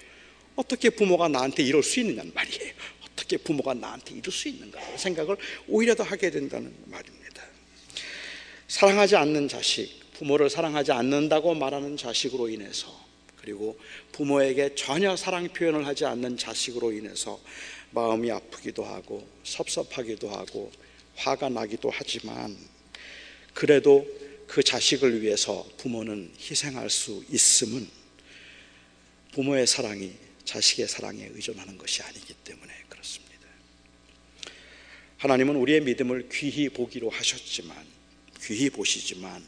어떻게 0.55 0.89
부모가 0.89 1.27
나한테 1.27 1.63
이럴 1.63 1.83
수 1.83 1.99
있느냐는 1.99 2.31
말이에요. 2.33 2.73
어떻게 3.17 3.37
부모가 3.37 3.73
나한테 3.73 4.13
이럴 4.15 4.31
수 4.31 4.47
있는가 4.47 4.79
생각을 4.95 5.37
오히려 5.67 5.95
더 5.95 6.03
하게 6.03 6.29
된다는 6.29 6.73
말입니다. 6.85 7.43
사랑하지 8.67 9.15
않는 9.15 9.47
자식, 9.47 9.89
부모를 10.13 10.49
사랑하지 10.49 10.91
않는다고 10.91 11.55
말하는 11.55 11.97
자식으로 11.97 12.49
인해서 12.49 12.95
그리고 13.37 13.79
부모에게 14.11 14.75
전혀 14.75 15.15
사랑 15.15 15.47
표현을 15.47 15.87
하지 15.87 16.05
않는 16.05 16.37
자식으로 16.37 16.91
인해서 16.91 17.39
마음이 17.91 18.29
아프기도 18.29 18.85
하고 18.85 19.27
섭섭하기도 19.43 20.29
하고 20.29 20.71
화가 21.15 21.49
나기도 21.49 21.89
하지만 21.91 22.55
그래도 23.53 24.05
그 24.45 24.61
자식을 24.61 25.21
위해서 25.21 25.67
부모는 25.77 26.33
희생할 26.39 26.89
수 26.89 27.23
있음은 27.31 27.87
부모의 29.31 29.65
사랑이 29.65 30.13
자식의 30.45 30.87
사랑에 30.87 31.29
의존하는 31.33 31.77
것이 31.77 32.01
아니기 32.03 32.33
때문에 32.43 32.86
하나님은 35.17 35.55
우리의 35.55 35.81
믿음을 35.81 36.29
귀히 36.31 36.69
보기로 36.69 37.09
하셨지만 37.09 37.75
귀히 38.43 38.69
보시지만 38.69 39.43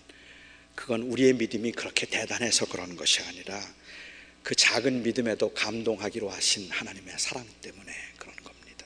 그건 0.73 1.03
우리의 1.03 1.33
믿음이 1.33 1.73
그렇게 1.73 2.07
대단해서 2.07 2.65
그런 2.65 2.95
것이 2.95 3.21
아니라 3.21 3.61
그 4.41 4.55
작은 4.55 5.03
믿음에도 5.03 5.53
감동하기로 5.53 6.29
하신 6.29 6.71
하나님의 6.71 7.13
사랑 7.17 7.45
때문에 7.61 7.91
그런 8.17 8.35
겁니다. 8.37 8.85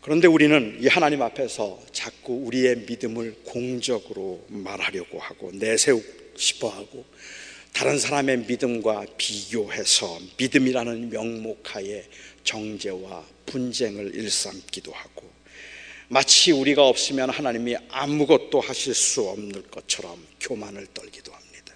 그런데 0.00 0.28
우리는 0.28 0.78
이 0.80 0.86
하나님 0.86 1.20
앞에서 1.20 1.84
자꾸 1.92 2.34
우리의 2.46 2.86
믿음을 2.88 3.42
공적으로 3.44 4.46
말하려고 4.48 5.18
하고 5.18 5.50
내세우고 5.52 6.38
싶어 6.38 6.68
하고 6.68 7.04
다른 7.74 7.98
사람의 7.98 8.46
믿음과 8.46 9.04
비교해서 9.18 10.18
믿음이라는 10.38 11.10
명목하에 11.10 12.04
정죄와 12.44 13.35
분쟁을 13.46 14.14
일삼기도 14.14 14.92
하고 14.92 15.30
마치 16.08 16.52
우리가 16.52 16.86
없으면 16.86 17.30
하나님이 17.30 17.76
아무것도 17.88 18.60
하실 18.60 18.94
수 18.94 19.22
없는 19.28 19.70
것처럼 19.70 20.24
교만을 20.40 20.86
떨기도 20.94 21.32
합니다. 21.32 21.74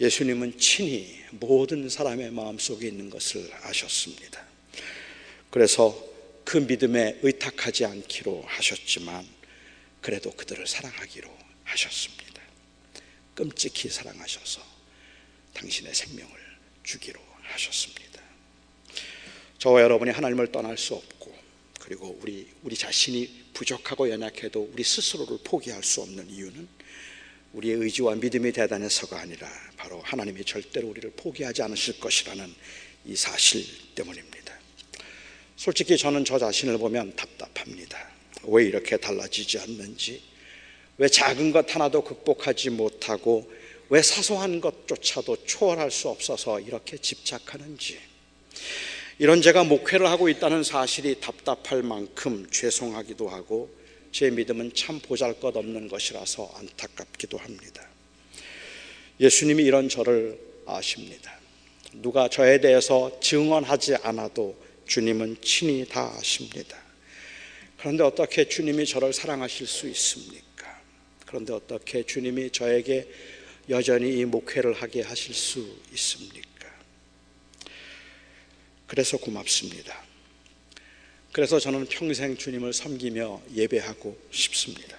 예수님은 0.00 0.58
친히 0.58 1.18
모든 1.32 1.88
사람의 1.88 2.30
마음속에 2.30 2.86
있는 2.86 3.10
것을 3.10 3.50
아셨습니다. 3.62 4.46
그래서 5.50 6.08
그 6.44 6.56
믿음에 6.56 7.18
의탁하지 7.22 7.84
않기로 7.84 8.44
하셨지만 8.46 9.26
그래도 10.00 10.30
그들을 10.30 10.66
사랑하기로 10.66 11.28
하셨습니다. 11.64 12.42
끔찍히 13.34 13.88
사랑하셔서 13.90 14.62
당신의 15.52 15.94
생명을 15.94 16.32
주기로 16.84 17.20
하셨습니다. 17.42 18.07
저와 19.58 19.82
여러분이 19.82 20.12
하나님을 20.12 20.52
떠날 20.52 20.78
수 20.78 20.94
없고 20.94 21.34
그리고 21.80 22.16
우리 22.22 22.46
우리 22.62 22.76
자신이 22.76 23.48
부족하고 23.54 24.08
연약해도 24.08 24.70
우리 24.72 24.84
스스로를 24.84 25.38
포기할 25.42 25.82
수 25.82 26.00
없는 26.02 26.30
이유는 26.30 26.68
우리의 27.54 27.76
의지와 27.76 28.14
믿음이 28.14 28.52
대단해서가 28.52 29.18
아니라 29.18 29.48
바로 29.76 30.00
하나님이 30.02 30.44
절대로 30.44 30.88
우리를 30.88 31.10
포기하지 31.16 31.62
않으실 31.62 31.98
것이라는 31.98 32.54
이 33.06 33.16
사실 33.16 33.64
때문입니다. 33.94 34.56
솔직히 35.56 35.96
저는 35.98 36.24
저 36.24 36.38
자신을 36.38 36.78
보면 36.78 37.16
답답합니다. 37.16 38.10
왜 38.44 38.64
이렇게 38.64 38.96
달라지지 38.96 39.58
않는지, 39.58 40.22
왜 40.98 41.08
작은 41.08 41.50
것 41.50 41.74
하나도 41.74 42.04
극복하지 42.04 42.70
못하고, 42.70 43.50
왜 43.88 44.02
사소한 44.02 44.60
것조차도 44.60 45.44
초월할 45.46 45.90
수 45.90 46.08
없어서 46.10 46.60
이렇게 46.60 46.98
집착하는지. 46.98 47.98
이런 49.20 49.42
제가 49.42 49.64
목회를 49.64 50.06
하고 50.06 50.28
있다는 50.28 50.62
사실이 50.62 51.18
답답할 51.20 51.82
만큼 51.82 52.46
죄송하기도 52.52 53.28
하고 53.28 53.68
제 54.12 54.30
믿음은 54.30 54.74
참 54.74 55.00
보잘 55.00 55.40
것 55.40 55.56
없는 55.56 55.88
것이라서 55.88 56.52
안타깝기도 56.54 57.36
합니다. 57.36 57.88
예수님이 59.18 59.64
이런 59.64 59.88
저를 59.88 60.38
아십니다. 60.66 61.36
누가 61.94 62.28
저에 62.28 62.60
대해서 62.60 63.18
증언하지 63.20 63.96
않아도 63.96 64.56
주님은 64.86 65.38
친히 65.42 65.84
다 65.84 66.14
아십니다. 66.16 66.78
그런데 67.76 68.04
어떻게 68.04 68.48
주님이 68.48 68.86
저를 68.86 69.12
사랑하실 69.12 69.66
수 69.66 69.88
있습니까? 69.88 70.80
그런데 71.26 71.52
어떻게 71.52 72.04
주님이 72.04 72.50
저에게 72.50 73.08
여전히 73.68 74.16
이 74.16 74.24
목회를 74.24 74.74
하게 74.74 75.02
하실 75.02 75.34
수 75.34 75.76
있습니까? 75.92 76.47
그래서 78.88 79.18
고맙습니다. 79.18 80.02
그래서 81.30 81.60
저는 81.60 81.86
평생 81.86 82.36
주님을 82.36 82.72
섬기며 82.72 83.42
예배하고 83.54 84.18
싶습니다. 84.32 84.96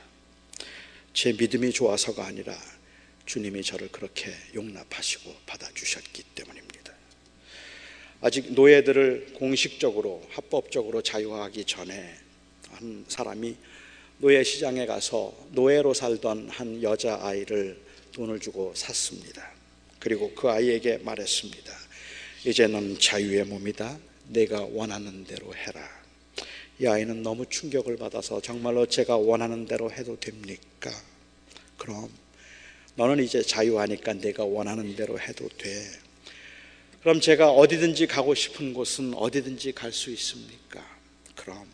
제 1.12 1.34
믿음이 1.34 1.72
좋아서가 1.72 2.26
아니라 2.26 2.56
주님이 3.26 3.64
저를 3.64 3.90
그렇게 3.92 4.32
용납하시고 4.54 5.36
받아주셨기 5.48 6.24
때문입니다. 6.36 6.94
아직 8.22 8.54
노예들을 8.54 9.34
공식적으로 9.34 10.26
합법적으로 10.30 11.02
자유화하기 11.02 11.66
전에 11.66 12.16
한 12.70 13.06
사람이 13.08 13.58
노예 14.20 14.44
시장에 14.44 14.86
가서 14.86 15.36
노예로 15.52 15.96
살던 15.96 16.50
한 16.50 16.84
여자 16.84 17.20
아이를 17.24 17.82
돈을 18.12 18.40
주고 18.40 18.72
샀습니다. 18.76 19.52
그리고 20.00 20.34
그 20.36 20.50
아이에게 20.50 20.98
말했습니다. 21.00 21.89
이제 22.46 22.68
넌 22.68 22.98
자유의 22.98 23.46
몸이다. 23.46 24.00
내가 24.28 24.62
원하는 24.64 25.26
대로 25.26 25.54
해라. 25.54 26.00
이 26.80 26.88
아이는 26.88 27.22
너무 27.22 27.46
충격을 27.50 27.98
받아서 27.98 28.42
정말로 28.42 28.86
제가 28.86 29.18
원하는 29.18 29.66
대로 29.66 29.92
해도 29.92 30.18
됩니까? 30.20 30.90
그럼 31.78 32.10
너는 32.96 33.24
이제 33.24 33.42
자유하니까 33.42 34.14
내가 34.14 34.46
원하는 34.46 34.96
대로 34.96 35.20
해도 35.20 35.50
돼. 35.58 35.92
그럼 37.02 37.20
제가 37.20 37.50
어디든지 37.52 38.08
가고 38.08 38.34
싶은 38.36 38.74
곳은 38.74 39.14
어디든지 39.16 39.74
갈 39.74 39.92
수 39.92 40.10
있습니까? 40.12 40.86
그럼 41.36 41.68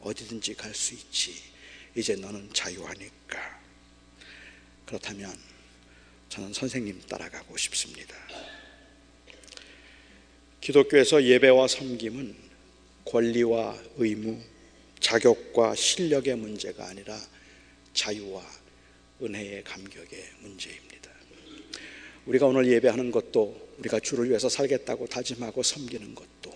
어디든지 0.00 0.54
갈 0.54 0.72
수 0.74 0.94
있지. 0.94 1.34
이제 1.96 2.14
너는 2.14 2.50
자유하니까. 2.52 3.60
그렇다면 4.86 5.36
저는 6.28 6.52
선생님 6.52 7.02
따라가고 7.08 7.56
싶습니다. 7.56 8.16
기독교에서 10.64 11.22
예배와 11.22 11.68
섬김은 11.68 12.34
권리와 13.04 13.78
의무, 13.98 14.40
자격과 14.98 15.74
실력의 15.74 16.36
문제가 16.36 16.88
아니라 16.88 17.20
자유와 17.92 18.42
은혜의 19.20 19.62
감격의 19.62 20.24
문제입니다. 20.40 21.10
우리가 22.24 22.46
오늘 22.46 22.66
예배하는 22.66 23.10
것도 23.10 23.74
우리가 23.76 24.00
주를 24.00 24.30
위해서 24.30 24.48
살겠다고 24.48 25.06
다짐하고 25.06 25.62
섬기는 25.62 26.14
것도 26.14 26.54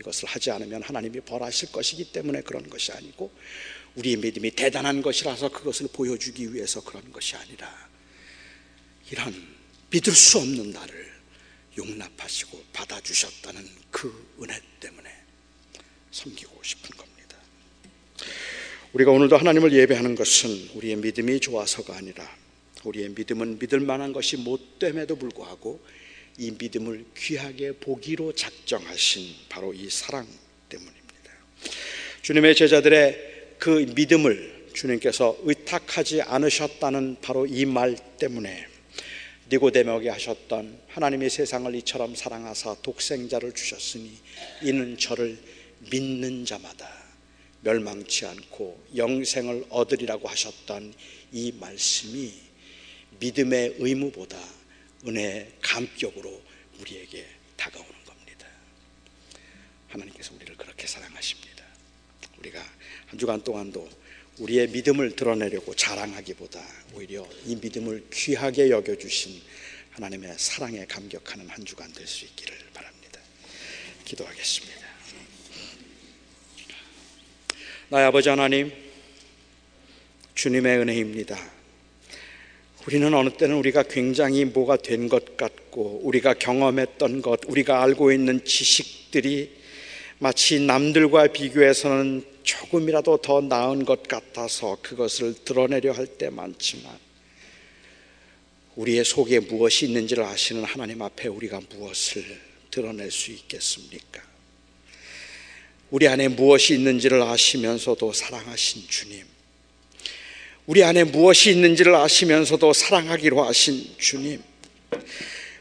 이것을 0.00 0.28
하지 0.28 0.52
않으면 0.52 0.80
하나님이 0.84 1.18
벌하실 1.22 1.72
것이기 1.72 2.12
때문에 2.12 2.42
그런 2.42 2.70
것이 2.70 2.92
아니고 2.92 3.32
우리의 3.96 4.18
믿음이 4.18 4.52
대단한 4.52 5.02
것이라서 5.02 5.48
그것을 5.48 5.88
보여주기 5.92 6.54
위해서 6.54 6.80
그런 6.84 7.10
것이 7.10 7.34
아니라 7.34 7.88
이런 9.10 9.34
믿을 9.90 10.12
수 10.12 10.38
없는 10.38 10.70
나를 10.70 11.07
용납하시고 11.78 12.64
받아주셨다는 12.72 13.64
그 13.90 14.12
은혜 14.42 14.60
때문에 14.80 15.08
섬기고 16.10 16.62
싶은 16.62 16.96
겁니다. 16.96 17.36
우리가 18.92 19.12
오늘도 19.12 19.36
하나님을 19.36 19.72
예배하는 19.72 20.14
것은 20.14 20.70
우리의 20.74 20.96
믿음이 20.96 21.40
좋아서가 21.40 21.96
아니라 21.96 22.28
우리의 22.84 23.10
믿음은 23.10 23.58
믿을 23.58 23.80
만한 23.80 24.12
것이 24.12 24.36
못됨에도 24.36 25.16
불구하고 25.16 25.80
이 26.38 26.52
믿음을 26.52 27.04
귀하게 27.16 27.72
보기로 27.72 28.32
작정하신 28.34 29.34
바로 29.48 29.74
이 29.74 29.90
사랑 29.90 30.26
때문입니다. 30.68 31.32
주님의 32.22 32.54
제자들의 32.54 33.56
그 33.58 33.70
믿음을 33.94 34.68
주님께서 34.72 35.36
의탁하지 35.42 36.22
않으셨다는 36.22 37.16
바로 37.20 37.46
이 37.46 37.64
말 37.64 37.96
때문에 38.18 38.68
니고데모에게 39.50 40.10
하셨던 40.10 40.78
하나님의 40.88 41.30
세상을 41.30 41.74
이처럼 41.76 42.14
사랑하사 42.14 42.76
독생자를 42.82 43.54
주셨으니 43.54 44.12
이는 44.62 44.98
저를 44.98 45.38
믿는 45.90 46.44
자마다 46.44 46.86
멸망치 47.62 48.26
않고 48.26 48.88
영생을 48.94 49.64
얻으리라고 49.70 50.28
하셨던 50.28 50.92
이 51.32 51.52
말씀이 51.52 52.32
믿음의 53.20 53.76
의무보다 53.78 54.38
은혜의 55.06 55.52
감격으로 55.62 56.42
우리에게 56.80 57.26
다가오는 57.56 58.04
겁니다. 58.04 58.46
하나님께서 59.88 60.34
우리를 60.34 60.56
그렇게 60.56 60.86
사랑하십니다. 60.86 61.64
우리가 62.38 62.62
한 63.06 63.18
주간 63.18 63.42
동안도 63.42 63.88
우리의 64.38 64.68
믿음을 64.68 65.16
드러내려고 65.16 65.74
자랑하기보다 65.74 66.60
오히려 66.94 67.26
이 67.44 67.56
믿음을 67.56 68.04
귀하게 68.12 68.70
여겨주신 68.70 69.40
하나님의 69.90 70.34
사랑에 70.36 70.84
감격하는 70.86 71.48
한 71.48 71.64
주간 71.64 71.92
될 71.92 72.06
수 72.06 72.24
있기를 72.24 72.56
바랍니다. 72.72 73.20
기도하겠습니다. 74.04 74.78
나의 77.88 78.06
아버지 78.06 78.28
하나님, 78.28 78.70
주님의 80.34 80.78
은혜입니다. 80.78 81.36
우리는 82.86 83.12
어느 83.12 83.30
때는 83.30 83.56
우리가 83.56 83.82
굉장히 83.82 84.44
뭐가 84.44 84.76
된 84.76 85.08
것 85.08 85.36
같고, 85.36 86.00
우리가 86.04 86.34
경험했던 86.34 87.22
것, 87.22 87.40
우리가 87.46 87.82
알고 87.82 88.12
있는 88.12 88.44
지식들이 88.44 89.58
마치 90.18 90.60
남들과 90.60 91.28
비교해서는 91.28 92.24
조금이라도 92.48 93.18
더 93.18 93.42
나은 93.42 93.84
것 93.84 94.04
같아서 94.04 94.78
그것을 94.80 95.34
드러내려 95.44 95.92
할 95.92 96.06
때 96.06 96.30
많지만, 96.30 96.98
우리의 98.74 99.04
속에 99.04 99.40
무엇이 99.40 99.84
있는지를 99.84 100.24
아시는 100.24 100.64
하나님 100.64 101.02
앞에 101.02 101.28
우리가 101.28 101.60
무엇을 101.68 102.24
드러낼 102.70 103.10
수 103.10 103.32
있겠습니까? 103.32 104.22
우리 105.90 106.08
안에 106.08 106.28
무엇이 106.28 106.74
있는지를 106.74 107.20
아시면서도 107.20 108.14
사랑하신 108.14 108.88
주님, 108.88 109.26
우리 110.66 110.82
안에 110.82 111.04
무엇이 111.04 111.50
있는지를 111.50 111.94
아시면서도 111.94 112.72
사랑하기로 112.72 113.42
하신 113.42 113.94
주님, 113.98 114.42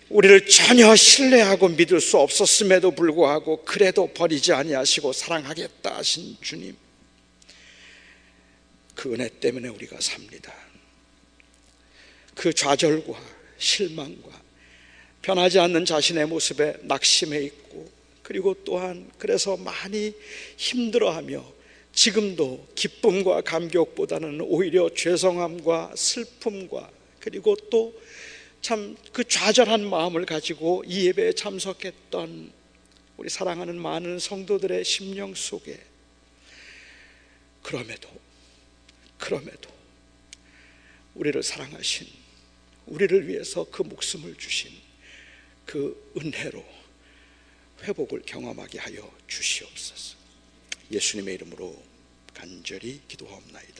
우리를 0.10 0.48
전혀 0.48 0.96
신뢰하고 0.96 1.70
믿을 1.70 2.00
수 2.00 2.18
없었음에도 2.18 2.92
불구하고 2.92 3.64
그래도 3.66 4.08
버리지 4.14 4.54
아니하시고 4.54 5.12
사랑하겠다 5.12 5.98
하신 5.98 6.38
주님, 6.42 6.78
그 8.96 9.14
은혜 9.14 9.28
때문에 9.28 9.68
우리가 9.68 10.00
삽니다. 10.00 10.54
그 12.36 12.54
좌절과 12.54 13.20
실망과 13.58 14.42
변하지 15.22 15.60
않는 15.60 15.84
자신의 15.86 16.28
모습에 16.28 16.76
낙심해 16.84 17.42
있고 17.44 17.90
그리고 18.24 18.54
또한 18.64 19.10
그래서 19.18 19.58
많이 19.58 20.14
힘들어하며 20.56 21.58
지금도 21.94 22.68
기쁨과 22.76 23.42
감격보다는 23.42 24.42
오히려 24.42 24.90
죄송함과 24.94 25.94
슬픔과 25.96 26.92
그리고 27.20 27.56
또 27.70 27.94
참 28.62 28.96
그 29.18 29.24
좌절한 29.24 29.90
마음을 29.90 30.28
가지고 30.28 30.84
이 30.86 31.08
예배에 31.08 31.34
참석했던 31.34 32.52
우리 33.18 33.30
사랑하는 33.30 33.82
많은 33.82 34.20
성도들의 34.20 34.86
심령 34.86 35.34
속에 35.34 35.84
그럼에도 37.64 38.08
그럼에도 39.18 39.72
우리를 41.16 41.42
사랑하신 41.42 42.08
우리를 42.86 43.28
위해서 43.28 43.66
그 43.72 43.82
목숨을 43.82 44.36
주신 44.36 44.72
그 45.66 46.14
은혜로 46.16 46.64
회복을 47.82 48.22
경험하게 48.24 48.78
하여 48.78 49.12
주시옵소서. 49.28 50.16
예수님의 50.92 51.34
이름으로 51.36 51.84
간절히 52.36 53.02
기도하옵나이다. 53.08 53.77